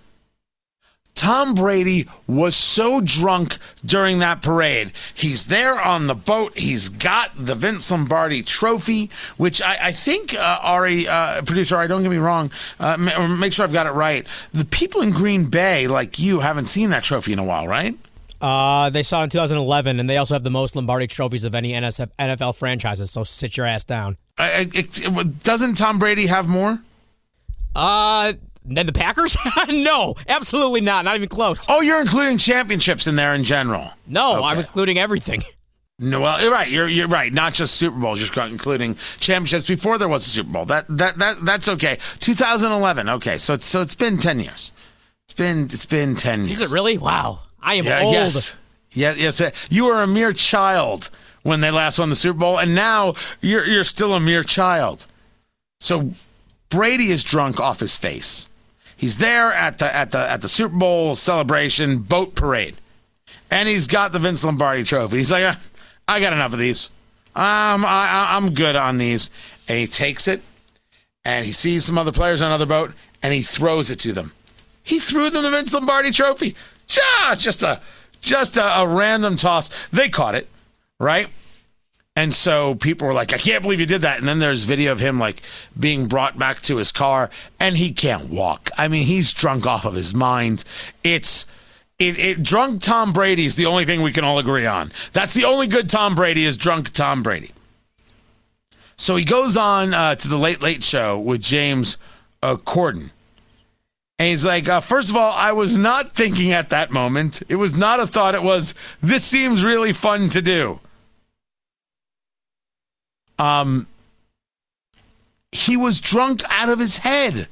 Tom 1.18 1.56
Brady 1.56 2.08
was 2.28 2.56
so 2.56 3.02
drunk 3.02 3.58
during 3.84 4.20
that 4.20 4.44
parade. 4.44 4.94
He's 5.16 5.48
there 5.48 5.80
on 5.80 6.06
the 6.06 6.14
boat. 6.14 6.56
He's 6.56 6.90
got 6.90 7.32
the 7.36 7.56
Vince 7.56 7.90
Lombardi 7.90 8.44
trophy, 8.44 9.10
which 9.36 9.60
I, 9.62 9.88
I 9.88 9.92
think, 9.92 10.36
uh, 10.36 10.60
Ari, 10.62 11.08
uh, 11.08 11.42
producer, 11.42 11.76
Ari, 11.76 11.88
don't 11.88 12.04
get 12.04 12.12
me 12.12 12.18
wrong, 12.18 12.52
uh, 12.80 12.98
make 12.98 13.52
sure 13.52 13.66
I've 13.66 13.74
got 13.74 13.88
it 13.88 13.92
right. 13.92 14.28
The 14.54 14.66
people 14.66 15.02
in 15.02 15.10
Green 15.10 15.46
Bay, 15.46 15.88
like 15.88 16.20
you, 16.20 16.42
haven't 16.42 16.68
seen 16.68 16.92
that 16.92 17.04
trophy 17.04 17.34
in 17.34 17.40
a 17.40 17.44
while, 17.44 17.68
right? 17.68 17.98
Uh, 18.40 18.92
they 18.92 19.02
saw 19.02 19.22
it 19.22 19.26
in 19.26 19.30
2011, 19.32 20.00
and 20.00 20.08
they 20.08 20.18
also 20.18 20.36
have 20.36 20.44
the 20.44 20.52
most 20.52 20.76
Lombardi 20.76 21.08
trophies 21.08 21.44
of 21.44 21.56
any 21.56 21.72
NFL 21.72 22.56
franchises. 22.56 23.10
So 23.10 23.24
sit 23.24 23.58
your 23.58 23.66
ass 23.66 23.84
down. 23.84 24.18
it, 24.38 25.02
it, 25.02 25.44
doesn't 25.44 25.74
Tom 25.74 25.98
Brady 25.98 26.28
have 26.28 26.48
more? 26.48 26.80
Uh, 27.76 28.34
than 28.68 28.86
the 28.86 28.94
Packers? 28.94 29.38
no, 29.70 30.16
absolutely 30.28 30.82
not. 30.82 31.06
Not 31.06 31.16
even 31.16 31.30
close. 31.30 31.60
Oh, 31.70 31.82
you're 31.82 32.02
including 32.02 32.38
championships 32.38 33.08
in 33.08 33.16
there 33.16 33.34
in 33.34 33.44
general. 33.44 33.92
No, 34.06 34.38
okay. 34.38 34.46
I'm 34.46 34.60
including 34.60 34.98
everything. 34.98 35.44
No, 36.00 36.22
well, 36.22 36.40
you're 36.40 36.52
right. 36.52 36.70
You're 36.70 36.88
you're 36.88 37.08
right. 37.08 37.34
Not 37.34 37.56
just 37.56 37.74
Super 37.76 37.98
Bowls, 37.98 38.20
just 38.20 38.38
including 38.38 38.94
championships 39.20 39.68
before 39.68 39.98
there 39.98 40.08
was 40.08 40.28
a 40.28 40.30
Super 40.30 40.52
Bowl. 40.52 40.66
That 40.66 40.86
that 40.90 41.18
that 41.18 41.38
that's 41.44 41.68
okay. 41.70 41.98
2011. 42.20 43.10
Okay, 43.10 43.40
so 43.40 43.56
it's 43.56 43.66
so 43.66 43.82
it's 43.82 43.96
been 43.96 44.20
10 44.20 44.40
years. 44.40 44.72
It's 45.26 45.34
been 45.34 45.64
it's 45.64 45.86
been 45.86 46.16
10 46.16 46.42
years. 46.42 46.62
Is 46.62 46.62
it 46.62 46.74
really? 46.74 47.00
Wow. 47.00 47.40
I 47.60 47.76
am 47.76 47.86
yeah, 47.86 48.02
old. 48.02 48.14
Yes. 48.14 48.56
Yeah, 48.92 49.16
yes. 49.18 49.42
Uh, 49.42 49.50
you 49.72 49.86
were 49.86 50.04
a 50.04 50.08
mere 50.08 50.34
child 50.34 51.10
when 51.42 51.62
they 51.62 51.72
last 51.72 51.98
won 51.98 52.10
the 52.10 52.16
Super 52.16 52.40
Bowl, 52.40 52.60
and 52.60 52.76
now 52.76 53.16
you're 53.42 53.66
you're 53.66 53.84
still 53.84 54.14
a 54.14 54.20
mere 54.20 54.44
child. 54.44 55.08
So 55.80 56.12
Brady 56.70 57.10
is 57.10 57.24
drunk 57.24 57.60
off 57.60 57.80
his 57.80 57.96
face. 57.96 58.50
He's 58.98 59.18
there 59.18 59.54
at 59.54 59.78
the 59.78 59.96
at 59.96 60.12
the 60.12 60.18
at 60.18 60.42
the 60.42 60.50
Super 60.50 60.76
Bowl 60.76 61.16
celebration 61.16 62.00
boat 62.00 62.36
parade, 62.36 62.76
and 63.52 63.70
he's 63.70 63.88
got 63.88 64.12
the 64.12 64.20
Vince 64.20 64.44
Lombardi 64.44 64.84
Trophy. 64.84 65.18
He's 65.18 65.32
like, 65.32 65.44
"Ah, 65.46 65.60
I 66.08 66.20
got 66.20 66.34
enough 66.34 66.54
of 66.54 66.60
these. 66.60 66.90
Um, 67.36 67.86
I, 67.86 68.30
I'm 68.32 68.56
good 68.56 68.76
on 68.76 68.98
these, 68.98 69.30
and 69.70 69.78
he 69.78 69.86
takes 69.86 70.28
it, 70.28 70.42
and 71.24 71.46
he 71.46 71.52
sees 71.52 71.86
some 71.86 72.00
other 72.00 72.12
players 72.12 72.42
on 72.42 72.48
another 72.48 72.66
boat, 72.66 72.92
and 73.22 73.32
he 73.32 73.42
throws 73.42 73.92
it 73.92 74.00
to 74.00 74.14
them. 74.14 74.34
He 74.82 75.00
threw 75.00 75.30
them 75.30 75.44
the 75.44 75.52
Vince 75.52 75.72
Lombardi 75.72 76.10
Trophy. 76.10 76.56
Yeah, 76.90 77.36
just 77.36 77.62
a 77.62 77.80
just 78.22 78.58
a, 78.58 78.80
a 78.80 78.88
random 78.88 79.38
toss. 79.38 79.70
They 79.90 80.10
caught 80.10 80.34
it, 80.34 80.48
right? 81.00 81.28
And 82.18 82.34
so 82.34 82.74
people 82.74 83.08
were 83.08 83.14
like, 83.14 83.32
I 83.32 83.38
can't 83.38 83.62
believe 83.62 83.80
you 83.80 83.86
did 83.86 84.02
that. 84.02 84.18
And 84.18 84.28
then 84.28 84.40
there's 84.40 84.64
video 84.64 84.92
of 84.92 85.00
him 85.00 85.20
like 85.20 85.44
being 85.80 86.08
brought 86.08 86.40
back 86.40 86.62
to 86.62 86.78
his 86.78 86.92
car 86.92 87.30
and 87.60 87.78
he 87.78 87.94
can't 87.94 88.28
walk. 88.32 88.72
I 88.76 88.88
mean, 88.88 89.06
he's 89.06 89.32
drunk 89.32 89.68
off 89.68 89.86
of 89.86 89.94
his 89.94 90.16
mind. 90.16 90.64
It's 91.04 91.46
it, 92.00 92.18
it 92.18 92.42
drunk 92.42 92.82
Tom 92.82 93.14
Brady 93.14 93.46
is 93.46 93.56
the 93.56 93.68
only 93.68 93.86
thing 93.86 94.02
we 94.02 94.12
can 94.12 94.26
all 94.26 94.40
agree 94.40 94.66
on. 94.66 94.92
That's 95.14 95.36
the 95.36 95.46
only 95.46 95.68
good 95.68 95.90
Tom 95.90 96.16
Brady 96.16 96.44
is 96.44 96.58
drunk 96.58 96.90
Tom 96.90 97.22
Brady. 97.22 97.52
So 98.96 99.16
he 99.16 99.24
goes 99.24 99.56
on 99.56 99.94
uh, 99.94 100.16
to 100.16 100.28
the 100.28 100.40
Late 100.40 100.64
Late 100.64 100.84
Show 100.84 101.20
with 101.20 101.42
James 101.44 102.00
uh, 102.42 102.56
Corden. 102.56 103.12
And 104.18 104.30
he's 104.30 104.44
like, 104.44 104.68
uh, 104.68 104.80
first 104.80 105.12
of 105.12 105.16
all, 105.16 105.34
I 105.34 105.52
was 105.52 105.78
not 105.78 106.16
thinking 106.16 106.52
at 106.52 106.70
that 106.70 106.90
moment. 106.90 107.44
It 107.48 107.58
was 107.58 107.76
not 107.76 108.00
a 108.00 108.08
thought. 108.08 108.34
It 108.34 108.42
was, 108.42 108.74
this 109.02 109.24
seems 109.24 109.64
really 109.64 109.94
fun 109.94 110.30
to 110.30 110.42
do. 110.42 110.80
Um, 113.40 113.88
he 115.52 115.78
was 115.78 116.00
drunk 116.00 116.42
out 116.50 116.70
of 116.70 116.80
his 116.80 116.98
head. 116.98 117.48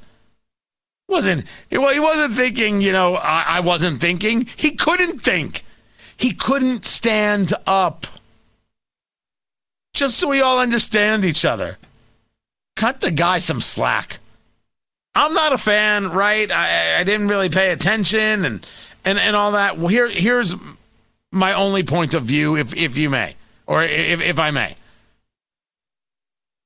Wasn't 1.07 1.45
he? 1.69 1.77
Well, 1.77 1.93
he 1.93 1.99
wasn't 1.99 2.35
thinking. 2.35 2.81
You 2.81 2.91
know, 2.91 3.15
I, 3.15 3.45
I 3.47 3.59
wasn't 3.59 4.01
thinking. 4.01 4.47
He 4.55 4.71
couldn't 4.71 5.19
think. 5.19 5.63
He 6.17 6.31
couldn't 6.31 6.85
stand 6.85 7.53
up. 7.67 8.07
Just 9.93 10.17
so 10.17 10.27
we 10.27 10.41
all 10.41 10.59
understand 10.59 11.23
each 11.23 11.45
other. 11.45 11.77
Cut 12.75 13.01
the 13.01 13.11
guy 13.11 13.39
some 13.39 13.61
slack. 13.61 14.17
I'm 15.13 15.33
not 15.33 15.53
a 15.53 15.57
fan, 15.57 16.09
right? 16.09 16.51
I, 16.51 16.99
I 16.99 17.03
didn't 17.03 17.29
really 17.29 17.49
pay 17.49 17.71
attention 17.71 18.43
and 18.43 18.67
and 19.05 19.17
and 19.17 19.35
all 19.35 19.53
that. 19.53 19.77
Well, 19.77 19.87
here 19.87 20.09
here's 20.09 20.55
my 21.31 21.53
only 21.53 21.83
point 21.83 22.13
of 22.13 22.23
view, 22.23 22.57
if 22.57 22.75
if 22.75 22.97
you 22.97 23.09
may, 23.09 23.35
or 23.65 23.83
if 23.83 24.21
if 24.21 24.39
I 24.39 24.51
may. 24.51 24.75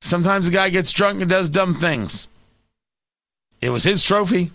Sometimes 0.02 0.48
a 0.48 0.52
guy 0.52 0.70
gets 0.70 0.92
drunk 0.92 1.22
and 1.22 1.30
does 1.30 1.50
dumb 1.50 1.76
things. 1.76 2.28
It 3.62 3.70
was 3.70 3.84
his 3.84 4.04
trophy. 4.04 4.52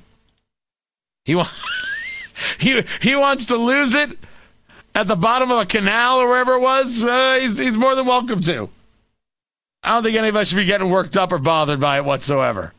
He 1.24 1.34
wa- 1.34 1.46
he 2.58 2.82
he 3.00 3.14
wants 3.16 3.46
to 3.46 3.56
lose 3.56 3.94
it 3.94 4.18
at 4.94 5.06
the 5.06 5.16
bottom 5.16 5.50
of 5.50 5.58
a 5.58 5.66
canal 5.66 6.18
or 6.20 6.28
wherever 6.28 6.54
it 6.54 6.60
was. 6.60 7.04
Uh, 7.04 7.38
he's 7.40 7.58
he's 7.58 7.76
more 7.76 7.94
than 7.94 8.06
welcome 8.06 8.40
to. 8.42 8.70
I 9.82 9.94
don't 9.94 10.02
think 10.02 10.16
any 10.16 10.28
of 10.28 10.36
us 10.36 10.48
should 10.48 10.56
be 10.56 10.64
getting 10.64 10.88
worked 10.88 11.16
up 11.16 11.32
or 11.32 11.38
bothered 11.38 11.80
by 11.80 11.98
it 11.98 12.04
whatsoever. 12.04 12.72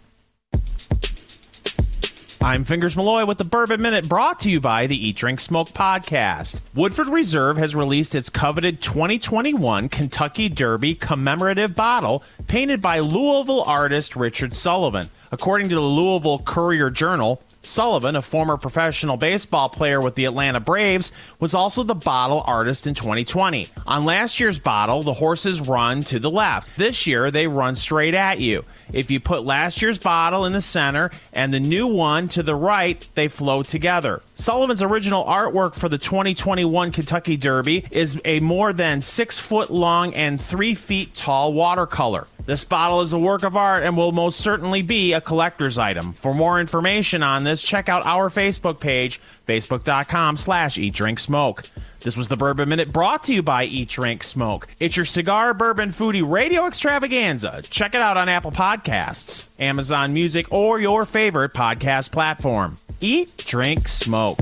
I'm 2.45 2.63
Fingers 2.63 2.95
Malloy 2.95 3.25
with 3.25 3.39
the 3.39 3.43
Bourbon 3.43 3.81
Minute 3.81 4.07
brought 4.07 4.41
to 4.41 4.51
you 4.51 4.59
by 4.61 4.85
the 4.85 5.07
Eat 5.07 5.15
Drink 5.15 5.39
Smoke 5.39 5.69
podcast. 5.69 6.61
Woodford 6.75 7.07
Reserve 7.07 7.57
has 7.57 7.73
released 7.75 8.13
its 8.13 8.29
coveted 8.29 8.83
2021 8.83 9.89
Kentucky 9.89 10.47
Derby 10.47 10.93
commemorative 10.93 11.75
bottle 11.75 12.21
painted 12.45 12.83
by 12.83 12.99
Louisville 12.99 13.63
artist 13.63 14.15
Richard 14.15 14.55
Sullivan. 14.55 15.09
According 15.31 15.69
to 15.69 15.75
the 15.75 15.81
Louisville 15.81 16.37
Courier 16.37 16.91
Journal, 16.91 17.41
Sullivan, 17.65 18.15
a 18.15 18.21
former 18.21 18.57
professional 18.57 19.17
baseball 19.17 19.69
player 19.69 19.99
with 19.99 20.15
the 20.15 20.25
Atlanta 20.25 20.59
Braves, 20.59 21.11
was 21.39 21.53
also 21.53 21.83
the 21.83 21.95
bottle 21.95 22.43
artist 22.45 22.87
in 22.87 22.93
2020. 22.93 23.67
On 23.87 24.05
last 24.05 24.39
year's 24.39 24.59
bottle, 24.59 25.03
the 25.03 25.13
horses 25.13 25.61
run 25.61 26.01
to 26.03 26.19
the 26.19 26.29
left. 26.29 26.69
This 26.77 27.07
year, 27.07 27.31
they 27.31 27.47
run 27.47 27.75
straight 27.75 28.13
at 28.13 28.39
you. 28.39 28.63
If 28.93 29.09
you 29.11 29.19
put 29.19 29.43
last 29.43 29.81
year's 29.81 29.99
bottle 29.99 30.45
in 30.45 30.53
the 30.53 30.61
center 30.61 31.11
and 31.33 31.53
the 31.53 31.59
new 31.59 31.87
one 31.87 32.27
to 32.29 32.43
the 32.43 32.55
right, 32.55 33.07
they 33.15 33.27
flow 33.27 33.63
together. 33.63 34.21
Sullivan's 34.37 34.83
original 34.83 35.23
artwork 35.23 35.75
for 35.75 35.87
the 35.87 35.97
2021 35.97 36.91
Kentucky 36.91 37.37
Derby 37.37 37.85
is 37.89 38.19
a 38.25 38.41
more 38.41 38.73
than 38.73 39.01
six 39.01 39.39
foot 39.39 39.69
long 39.69 40.13
and 40.13 40.41
three 40.41 40.75
feet 40.75 41.13
tall 41.13 41.53
watercolor. 41.53 42.27
This 42.45 42.65
bottle 42.65 42.99
is 42.99 43.13
a 43.13 43.17
work 43.17 43.43
of 43.43 43.55
art 43.55 43.83
and 43.83 43.95
will 43.95 44.11
most 44.11 44.41
certainly 44.41 44.81
be 44.81 45.13
a 45.13 45.21
collector's 45.21 45.77
item. 45.77 46.11
For 46.11 46.33
more 46.33 46.59
information 46.59 47.23
on 47.23 47.45
this, 47.45 47.63
check 47.63 47.87
out 47.87 48.05
our 48.05 48.29
Facebook 48.29 48.81
page, 48.81 49.21
facebook.com 49.47 50.35
slash 50.35 50.77
eat 50.77 50.93
drink 50.93 51.19
smoke. 51.19 51.63
This 52.05 52.15
was 52.15 52.27
the 52.27 52.37
Bourbon 52.37 52.69
Minute 52.69 52.93
brought 52.93 53.23
to 53.23 53.33
you 53.33 53.41
by 53.41 53.63
Eat 53.63 53.89
Drink 53.89 54.21
Smoke. 54.21 54.67
It's 54.79 54.95
your 54.95 55.07
cigar 55.07 55.55
bourbon 55.55 55.89
foodie 55.89 56.21
radio 56.23 56.67
extravaganza. 56.67 57.63
Check 57.63 57.95
it 57.95 57.99
out 57.99 58.15
on 58.15 58.29
Apple 58.29 58.51
Podcasts, 58.51 59.47
Amazon 59.57 60.13
Music, 60.13 60.45
or 60.51 60.79
your 60.79 61.05
favorite 61.05 61.51
podcast 61.53 62.11
platform. 62.11 62.77
Eat, 63.01 63.35
drink, 63.37 63.87
smoke. 63.87 64.37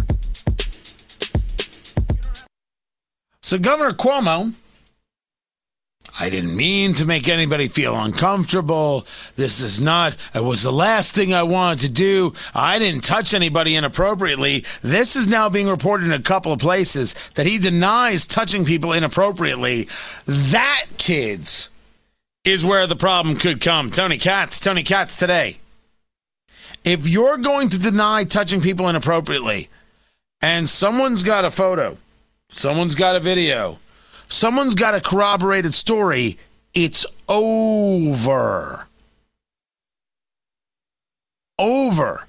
So 3.41 3.58
Governor 3.58 3.93
Cuomo, 3.93 4.52
I 6.19 6.30
didn't 6.30 6.56
mean 6.56 6.93
to 6.95 7.06
make 7.06 7.28
anybody 7.28 7.67
feel 7.67 7.95
uncomfortable. 7.99 9.08
This 9.36 9.62
is 9.62 9.82
not, 9.82 10.15
it 10.36 10.43
was 10.43 10.62
the 10.62 10.71
last 10.71 11.15
thing 11.15 11.34
I 11.34 11.43
wanted 11.43 11.88
to 11.88 11.91
do. 11.91 12.34
I 12.54 12.78
didn't 12.78 13.04
touch 13.04 13.34
anybody 13.34 13.76
inappropriately. 13.76 14.63
This 14.84 15.15
is 15.15 15.28
now 15.28 15.49
being 15.49 15.67
reported 15.67 16.06
in 16.06 16.13
a 16.13 16.21
couple 16.21 16.52
of 16.52 16.60
places 16.60 17.15
that 17.36 17.47
he 17.47 17.58
denies 17.58 18.28
touching 18.28 18.63
people 18.63 18.93
inappropriately. 18.93 19.88
That, 20.28 20.86
kids, 20.97 21.71
is 22.45 22.63
where 22.63 22.86
the 22.86 22.95
problem 22.95 23.36
could 23.36 23.60
come. 23.60 23.89
Tony 23.89 24.19
Katz, 24.19 24.60
Tony 24.60 24.84
Katz 24.84 25.15
today. 25.15 25.58
If 26.84 27.08
you're 27.08 27.38
going 27.38 27.69
to 27.69 27.80
deny 27.80 28.23
touching 28.26 28.62
people 28.62 28.88
inappropriately 28.88 29.69
and 30.41 30.69
someone's 30.69 31.23
got 31.23 31.45
a 31.45 31.49
photo, 31.49 31.97
someone's 32.49 32.93
got 32.93 33.15
a 33.15 33.19
video, 33.19 33.80
someone's 34.33 34.75
got 34.75 34.95
a 34.95 35.01
corroborated 35.01 35.73
story, 35.73 36.37
it's 36.73 37.05
over. 37.29 38.87
Over. 41.59 42.27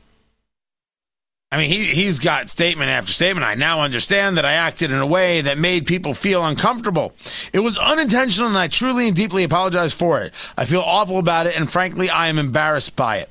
I 1.50 1.58
mean, 1.58 1.68
he, 1.68 1.84
he's 1.84 2.18
got 2.18 2.48
statement 2.48 2.90
after 2.90 3.12
statement. 3.12 3.46
I 3.46 3.54
now 3.54 3.80
understand 3.80 4.36
that 4.36 4.44
I 4.44 4.52
acted 4.54 4.90
in 4.90 4.98
a 4.98 5.06
way 5.06 5.40
that 5.40 5.56
made 5.56 5.86
people 5.86 6.12
feel 6.12 6.44
uncomfortable. 6.44 7.14
It 7.52 7.60
was 7.60 7.78
unintentional, 7.78 8.48
and 8.48 8.58
I 8.58 8.66
truly 8.66 9.06
and 9.06 9.16
deeply 9.16 9.44
apologize 9.44 9.92
for 9.92 10.20
it. 10.20 10.34
I 10.58 10.64
feel 10.64 10.80
awful 10.80 11.18
about 11.18 11.46
it, 11.46 11.56
and 11.56 11.70
frankly, 11.70 12.10
I 12.10 12.26
am 12.26 12.38
embarrassed 12.38 12.96
by 12.96 13.18
it. 13.18 13.30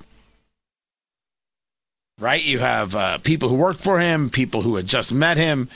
Right? 2.19 2.43
You 2.43 2.59
have 2.59 2.95
uh, 2.95 3.17
people 3.19 3.49
who 3.49 3.55
work 3.55 3.77
for 3.79 3.99
him, 3.99 4.29
people 4.29 4.61
who 4.61 4.75
had 4.75 4.85
just 4.85 5.13
met 5.13 5.37
him. 5.37 5.67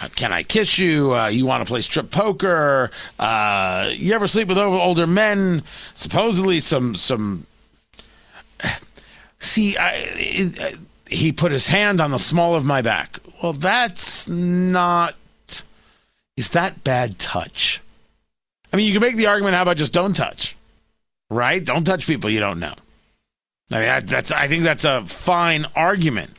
Uh, 0.00 0.08
can 0.14 0.32
I 0.32 0.42
kiss 0.42 0.78
you? 0.78 1.14
Uh, 1.14 1.28
you 1.28 1.44
want 1.46 1.66
to 1.66 1.70
play 1.70 1.80
strip 1.80 2.10
poker? 2.10 2.90
Uh, 3.18 3.90
you 3.92 4.14
ever 4.14 4.26
sleep 4.26 4.48
with 4.48 4.58
older 4.58 5.06
men? 5.06 5.62
Supposedly, 5.94 6.60
some 6.60 6.94
some. 6.94 7.46
See, 9.40 9.76
I, 9.76 9.92
it, 9.94 10.78
he 11.08 11.32
put 11.32 11.50
his 11.50 11.66
hand 11.66 12.00
on 12.00 12.12
the 12.12 12.18
small 12.18 12.54
of 12.54 12.64
my 12.64 12.82
back. 12.82 13.18
Well, 13.42 13.52
that's 13.52 14.28
not. 14.28 15.16
Is 16.36 16.50
that 16.50 16.84
bad 16.84 17.18
touch? 17.18 17.80
I 18.72 18.76
mean, 18.76 18.86
you 18.86 18.92
can 18.92 19.02
make 19.02 19.16
the 19.16 19.26
argument. 19.26 19.56
How 19.56 19.62
about 19.62 19.76
just 19.76 19.92
don't 19.92 20.14
touch? 20.14 20.56
Right? 21.28 21.64
Don't 21.64 21.84
touch 21.84 22.06
people 22.06 22.30
you 22.30 22.40
don't 22.40 22.60
know. 22.60 22.74
I 23.70 23.78
mean, 23.78 24.06
that's. 24.06 24.32
I 24.32 24.48
think 24.48 24.64
that's 24.64 24.84
a 24.84 25.04
fine 25.04 25.66
argument 25.76 26.30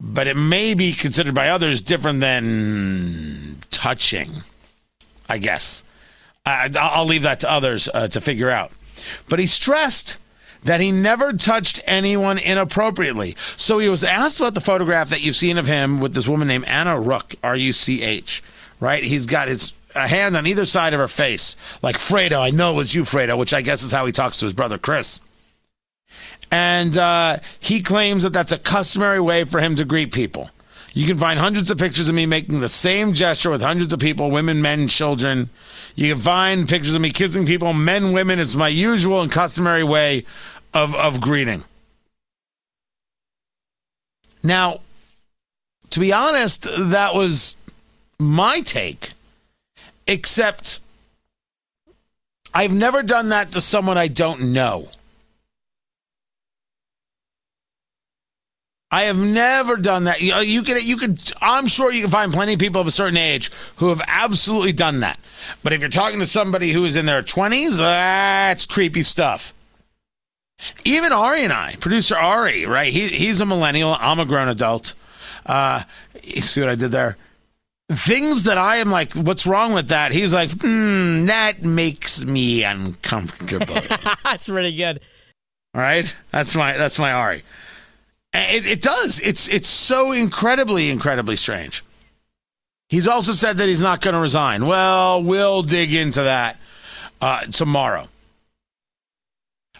but 0.00 0.26
it 0.26 0.36
may 0.36 0.74
be 0.74 0.92
considered 0.92 1.34
by 1.34 1.48
others 1.48 1.80
different 1.80 2.20
than 2.20 3.58
touching. 3.70 4.42
I 5.28 5.38
guess. 5.38 5.82
I, 6.44 6.68
will 6.98 7.06
leave 7.06 7.22
that 7.22 7.40
to 7.40 7.50
others 7.50 7.88
uh, 7.92 8.08
to 8.08 8.20
figure 8.20 8.50
out. 8.50 8.70
But 9.30 9.38
he 9.38 9.46
stressed 9.46 10.18
that 10.62 10.80
he 10.80 10.92
never 10.92 11.32
touched 11.32 11.82
anyone 11.86 12.36
inappropriately. 12.36 13.34
So 13.56 13.78
he 13.78 13.88
was 13.88 14.04
asked 14.04 14.40
about 14.40 14.52
the 14.52 14.60
photograph 14.60 15.08
that 15.10 15.24
you've 15.24 15.36
seen 15.36 15.56
of 15.56 15.66
him 15.66 16.00
with 16.00 16.12
this 16.12 16.28
woman 16.28 16.48
named 16.48 16.66
Anna 16.66 16.96
Ruch, 16.96 17.34
R 17.42 17.56
U 17.56 17.72
C 17.72 18.02
H, 18.02 18.42
right? 18.80 19.02
He's 19.02 19.24
got 19.24 19.48
his 19.48 19.72
a 19.94 20.06
hand 20.08 20.36
on 20.36 20.46
either 20.46 20.64
side 20.64 20.92
of 20.92 21.00
her 21.00 21.08
face, 21.08 21.56
like 21.80 21.96
Fredo. 21.96 22.40
I 22.40 22.50
know 22.50 22.72
it 22.72 22.76
was 22.76 22.94
you, 22.94 23.02
Fredo, 23.04 23.38
which 23.38 23.54
I 23.54 23.62
guess 23.62 23.82
is 23.82 23.92
how 23.92 24.04
he 24.04 24.12
talks 24.12 24.40
to 24.40 24.46
his 24.46 24.52
brother 24.52 24.76
Chris. 24.76 25.20
And 26.54 26.96
uh, 26.96 27.38
he 27.58 27.82
claims 27.82 28.22
that 28.22 28.32
that's 28.32 28.52
a 28.52 28.58
customary 28.58 29.18
way 29.18 29.42
for 29.42 29.58
him 29.58 29.74
to 29.74 29.84
greet 29.84 30.12
people. 30.12 30.50
You 30.92 31.04
can 31.04 31.18
find 31.18 31.36
hundreds 31.36 31.68
of 31.68 31.78
pictures 31.78 32.08
of 32.08 32.14
me 32.14 32.26
making 32.26 32.60
the 32.60 32.68
same 32.68 33.12
gesture 33.12 33.50
with 33.50 33.60
hundreds 33.60 33.92
of 33.92 33.98
people, 33.98 34.30
women, 34.30 34.62
men, 34.62 34.86
children. 34.86 35.50
You 35.96 36.14
can 36.14 36.22
find 36.22 36.68
pictures 36.68 36.94
of 36.94 37.00
me 37.00 37.10
kissing 37.10 37.44
people, 37.44 37.72
men, 37.72 38.12
women. 38.12 38.38
It's 38.38 38.54
my 38.54 38.68
usual 38.68 39.20
and 39.20 39.32
customary 39.32 39.82
way 39.82 40.26
of, 40.72 40.94
of 40.94 41.20
greeting. 41.20 41.64
Now, 44.40 44.78
to 45.90 45.98
be 45.98 46.12
honest, 46.12 46.68
that 46.78 47.16
was 47.16 47.56
my 48.20 48.60
take, 48.60 49.10
except 50.06 50.78
I've 52.54 52.72
never 52.72 53.02
done 53.02 53.30
that 53.30 53.50
to 53.50 53.60
someone 53.60 53.98
I 53.98 54.06
don't 54.06 54.52
know. 54.52 54.90
I 58.94 59.04
have 59.04 59.18
never 59.18 59.76
done 59.76 60.04
that. 60.04 60.20
You, 60.20 60.36
you 60.36 60.62
can, 60.62 60.78
you 60.80 60.96
can. 60.96 61.16
I'm 61.40 61.66
sure 61.66 61.90
you 61.90 62.02
can 62.02 62.12
find 62.12 62.32
plenty 62.32 62.52
of 62.52 62.60
people 62.60 62.80
of 62.80 62.86
a 62.86 62.92
certain 62.92 63.16
age 63.16 63.50
who 63.78 63.88
have 63.88 64.00
absolutely 64.06 64.72
done 64.72 65.00
that. 65.00 65.18
But 65.64 65.72
if 65.72 65.80
you're 65.80 65.90
talking 65.90 66.20
to 66.20 66.26
somebody 66.26 66.70
who 66.70 66.84
is 66.84 66.94
in 66.94 67.04
their 67.04 67.20
20s, 67.20 67.78
that's 67.78 68.66
creepy 68.66 69.02
stuff. 69.02 69.52
Even 70.84 71.12
Ari 71.12 71.42
and 71.42 71.52
I, 71.52 71.74
producer 71.80 72.14
Ari, 72.14 72.66
right? 72.66 72.92
He, 72.92 73.08
he's 73.08 73.40
a 73.40 73.46
millennial. 73.46 73.96
I'm 73.98 74.20
a 74.20 74.24
grown 74.24 74.46
adult. 74.46 74.94
Uh, 75.44 75.82
you 76.22 76.40
see 76.40 76.60
what 76.60 76.70
I 76.70 76.76
did 76.76 76.92
there? 76.92 77.16
Things 77.90 78.44
that 78.44 78.58
I 78.58 78.76
am 78.76 78.92
like, 78.92 79.12
what's 79.14 79.44
wrong 79.44 79.72
with 79.72 79.88
that? 79.88 80.12
He's 80.12 80.32
like, 80.32 80.52
hmm, 80.52 81.26
that 81.26 81.64
makes 81.64 82.24
me 82.24 82.62
uncomfortable. 82.62 83.74
That's 84.22 84.48
really 84.48 84.76
good. 84.76 85.00
All 85.74 85.80
right, 85.80 86.16
that's 86.30 86.54
my 86.54 86.76
that's 86.76 87.00
my 87.00 87.10
Ari. 87.10 87.42
It, 88.34 88.66
it 88.66 88.82
does. 88.82 89.20
It's 89.20 89.46
it's 89.48 89.68
so 89.68 90.10
incredibly 90.12 90.90
incredibly 90.90 91.36
strange. 91.36 91.84
He's 92.88 93.08
also 93.08 93.32
said 93.32 93.56
that 93.58 93.68
he's 93.68 93.82
not 93.82 94.00
going 94.00 94.14
to 94.14 94.20
resign. 94.20 94.66
Well, 94.66 95.22
we'll 95.22 95.62
dig 95.62 95.94
into 95.94 96.22
that 96.22 96.58
uh, 97.20 97.46
tomorrow. 97.46 98.08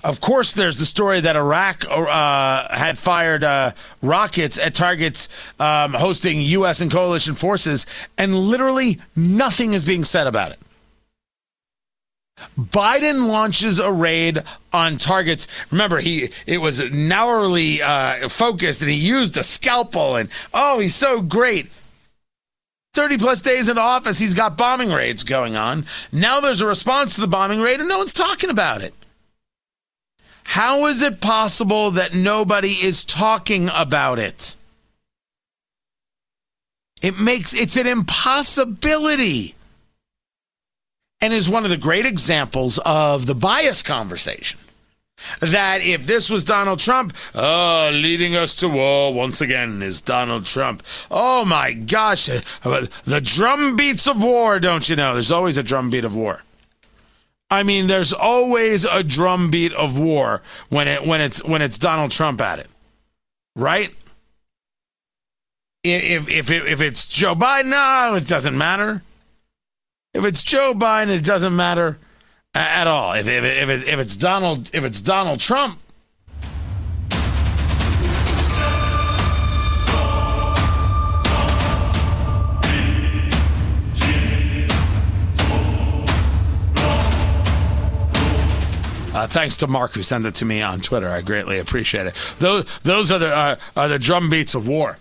Of 0.03 0.21
course, 0.21 0.53
there's 0.53 0.79
the 0.79 0.85
story 0.85 1.21
that 1.21 1.35
Iraq 1.35 1.85
uh, 1.89 2.77
had 2.77 2.99
fired 2.99 3.43
uh, 3.43 3.73
rockets 4.03 4.59
at 4.59 4.75
targets 4.75 5.29
um, 5.59 5.95
hosting 5.95 6.41
U.S. 6.41 6.81
and 6.81 6.91
coalition 6.91 7.35
forces, 7.35 7.87
and 8.19 8.35
literally 8.35 9.01
nothing 9.17 9.73
is 9.73 9.85
being 9.85 10.05
said 10.05 10.27
about 10.27 10.53
it. 10.53 10.59
Biden 12.59 13.29
launches 13.29 13.79
a 13.79 13.91
raid 13.91 14.41
on 14.73 14.97
targets. 14.97 15.47
Remember, 15.71 16.01
he 16.01 16.31
it 16.47 16.59
was 16.59 16.91
narrowly 16.91 17.81
uh, 17.83 18.29
focused, 18.29 18.83
and 18.83 18.91
he 18.91 18.97
used 18.97 19.37
a 19.37 19.43
scalpel. 19.43 20.17
And 20.17 20.29
oh, 20.53 20.79
he's 20.81 20.95
so 20.95 21.21
great. 21.21 21.71
30 22.95 23.19
plus 23.19 23.43
days 23.43 23.69
in 23.69 23.77
office, 23.77 24.19
he's 24.19 24.35
got 24.35 24.57
bombing 24.57 24.91
raids 24.91 25.25
going 25.25 25.57
on. 25.57 25.85
Now 26.13 26.39
there's 26.39 26.61
a 26.61 26.67
response 26.67 27.17
to 27.17 27.21
the 27.21 27.27
bombing 27.27 27.61
raid, 27.61 27.81
and 27.81 27.89
no 27.89 27.99
one's 27.99 28.13
talking 28.13 28.51
about 28.51 28.83
it. 28.83 28.95
How 30.45 30.87
is 30.87 31.03
it 31.03 31.21
possible 31.21 31.91
that 31.93 32.15
nobody 32.15 32.69
is 32.69 33.05
talking 33.05 33.69
about 33.75 34.19
it? 34.19 34.57
It 37.03 37.19
makes 37.19 37.53
it's 37.53 37.77
an 37.77 37.87
impossibility. 37.87 39.55
And 41.21 41.33
is 41.33 41.49
one 41.49 41.65
of 41.65 41.71
the 41.71 41.77
great 41.77 42.07
examples 42.07 42.79
of 42.85 43.27
the 43.27 43.35
bias 43.35 43.83
conversation. 43.83 44.61
That 45.41 45.81
if 45.83 46.07
this 46.07 46.29
was 46.29 46.45
Donald 46.45 46.81
Trump, 46.81 47.17
oh, 47.35 47.91
leading 47.95 48.35
us 48.35 48.57
to 48.57 48.69
war 48.69 49.15
once 49.15 49.41
again 49.41 49.81
is 49.81 50.03
Donald 50.03 50.45
Trump. 50.45 50.83
Oh 51.11 51.45
my 51.45 51.73
gosh, 51.73 52.29
uh, 52.29 52.87
the 53.05 53.21
drum 53.21 53.77
beats 53.77 54.09
of 54.09 54.23
war, 54.23 54.59
don't 54.59 54.89
you 54.89 54.97
know? 54.97 55.13
There's 55.13 55.33
always 55.33 55.57
a 55.57 55.63
drum 55.63 55.89
beat 55.89 56.05
of 56.05 56.17
war. 56.17 56.43
I 57.51 57.63
mean, 57.63 57.87
there's 57.87 58.13
always 58.13 58.85
a 58.85 59.05
drumbeat 59.05 59.73
of 59.75 59.99
war 59.99 60.43
when 60.71 60.89
it 60.89 61.07
when 61.07 61.21
it's 61.21 61.45
when 61.45 61.63
it's 61.63 61.79
Donald 61.79 62.11
Trump 62.11 62.41
at 62.41 62.59
it, 62.59 62.69
right? 63.55 63.91
If 65.85 66.29
if 66.29 66.51
if 66.51 66.81
it's 66.81 67.07
Joe 67.07 67.35
Biden, 67.35 67.67
no, 67.67 68.15
it 68.17 68.27
doesn't 68.27 68.59
matter. 68.59 69.03
If 70.15 70.25
it's 70.25 70.43
Joe 70.43 70.75
Biden, 70.75 71.09
it 71.09 71.25
doesn't 71.25 71.55
matter 71.55 71.99
at 72.55 72.87
all. 72.87 73.15
If 73.15 73.27
if 73.27 73.43
if, 73.45 73.69
it, 73.69 73.89
if 73.89 73.99
it's 73.99 74.17
Donald 74.17 74.71
if 74.73 74.85
it's 74.85 75.01
Donald 75.01 75.41
Trump, 75.41 75.81
Uh, 89.15 89.29
thanks 89.29 89.57
to 89.57 89.69
Mark 89.69 89.93
who 89.93 90.03
sent 90.03 90.27
it 90.27 90.35
to 90.35 90.45
me 90.45 90.61
on 90.61 90.81
Twitter. 90.81 91.09
I 91.09 91.23
greatly 91.23 91.61
appreciate 91.61 92.09
it. 92.09 92.17
Those 92.41 92.65
those 92.81 93.13
are 93.13 93.21
the 93.21 93.33
uh, 93.33 93.57
are 93.77 93.87
the 93.87 93.99
drum 93.99 94.29
beats 94.29 94.57
of 94.57 94.67
war. 94.67 94.99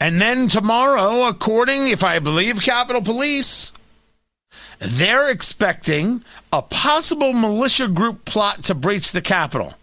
And 0.00 0.20
then 0.20 0.48
tomorrow, 0.48 1.24
according, 1.24 1.88
if 1.88 2.04
I 2.04 2.18
believe 2.18 2.60
Capitol 2.60 3.02
Police, 3.02 3.72
they're 4.78 5.30
expecting 5.30 6.24
a 6.52 6.62
possible 6.62 7.32
militia 7.32 7.88
group 7.88 8.24
plot 8.24 8.64
to 8.64 8.74
breach 8.74 9.12
the 9.12 9.22
Capitol. 9.22 9.74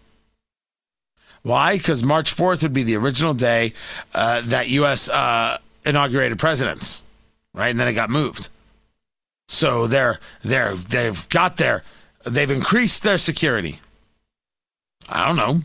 Why? 1.42 1.76
Because 1.76 2.04
March 2.04 2.34
4th 2.34 2.62
would 2.62 2.72
be 2.72 2.84
the 2.84 2.96
original 2.96 3.34
day 3.34 3.72
uh, 4.14 4.42
that 4.42 4.68
U.S. 4.68 5.08
Uh, 5.08 5.58
inaugurated 5.84 6.38
presidents, 6.38 7.02
right? 7.52 7.68
And 7.68 7.80
then 7.80 7.88
it 7.88 7.94
got 7.94 8.10
moved. 8.10 8.48
So 9.48 9.86
they're 9.86 10.18
they're 10.42 10.76
they've 10.76 11.28
got 11.28 11.56
their 11.56 11.82
they've 12.24 12.50
increased 12.50 13.02
their 13.02 13.18
security. 13.18 13.80
I 15.08 15.26
don't 15.26 15.36
know. 15.36 15.62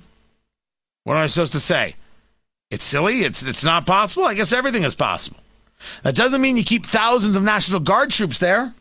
What 1.04 1.16
am 1.16 1.24
I 1.24 1.28
supposed 1.28 1.54
to 1.54 1.60
say? 1.60 1.96
It's 2.70 2.84
silly. 2.84 3.20
It's 3.20 3.44
it's 3.44 3.64
not 3.64 3.86
possible. 3.86 4.26
I 4.26 4.34
guess 4.34 4.54
everything 4.54 4.84
is 4.84 4.96
possible. 4.96 5.40
That 6.04 6.16
doesn't 6.16 6.42
mean 6.42 6.58
you 6.58 6.64
keep 6.64 6.86
thousands 6.86 7.36
of 7.36 7.44
National 7.44 7.80
Guard 7.80 8.12
troops 8.12 8.40
there. 8.40 8.74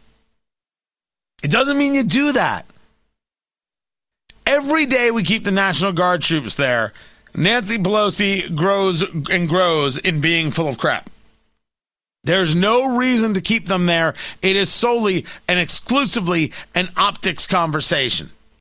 It 1.43 1.51
doesn't 1.51 1.79
mean 1.79 1.95
you 1.95 2.03
do 2.03 2.33
that. 2.33 2.67
Every 4.47 4.87
day 4.87 5.11
we 5.11 5.23
keep 5.23 5.45
the 5.45 5.51
National 5.51 5.93
Guard 5.93 6.23
troops 6.23 6.57
there. 6.57 6.93
Nancy 7.35 7.77
Pelosi 7.77 8.55
grows 8.55 9.03
and 9.31 9.49
grows 9.49 9.99
in 9.99 10.21
being 10.21 10.51
full 10.51 10.69
of 10.69 10.79
crap. 10.79 11.11
There's 12.25 12.55
no 12.55 12.97
reason 12.97 13.35
to 13.35 13.41
keep 13.41 13.67
them 13.67 13.87
there. 13.87 14.15
It 14.43 14.57
is 14.57 14.73
solely 14.73 15.27
and 15.47 15.61
exclusively 15.61 16.53
an 16.75 16.89
optics 16.97 17.47
conversation. 17.47 18.31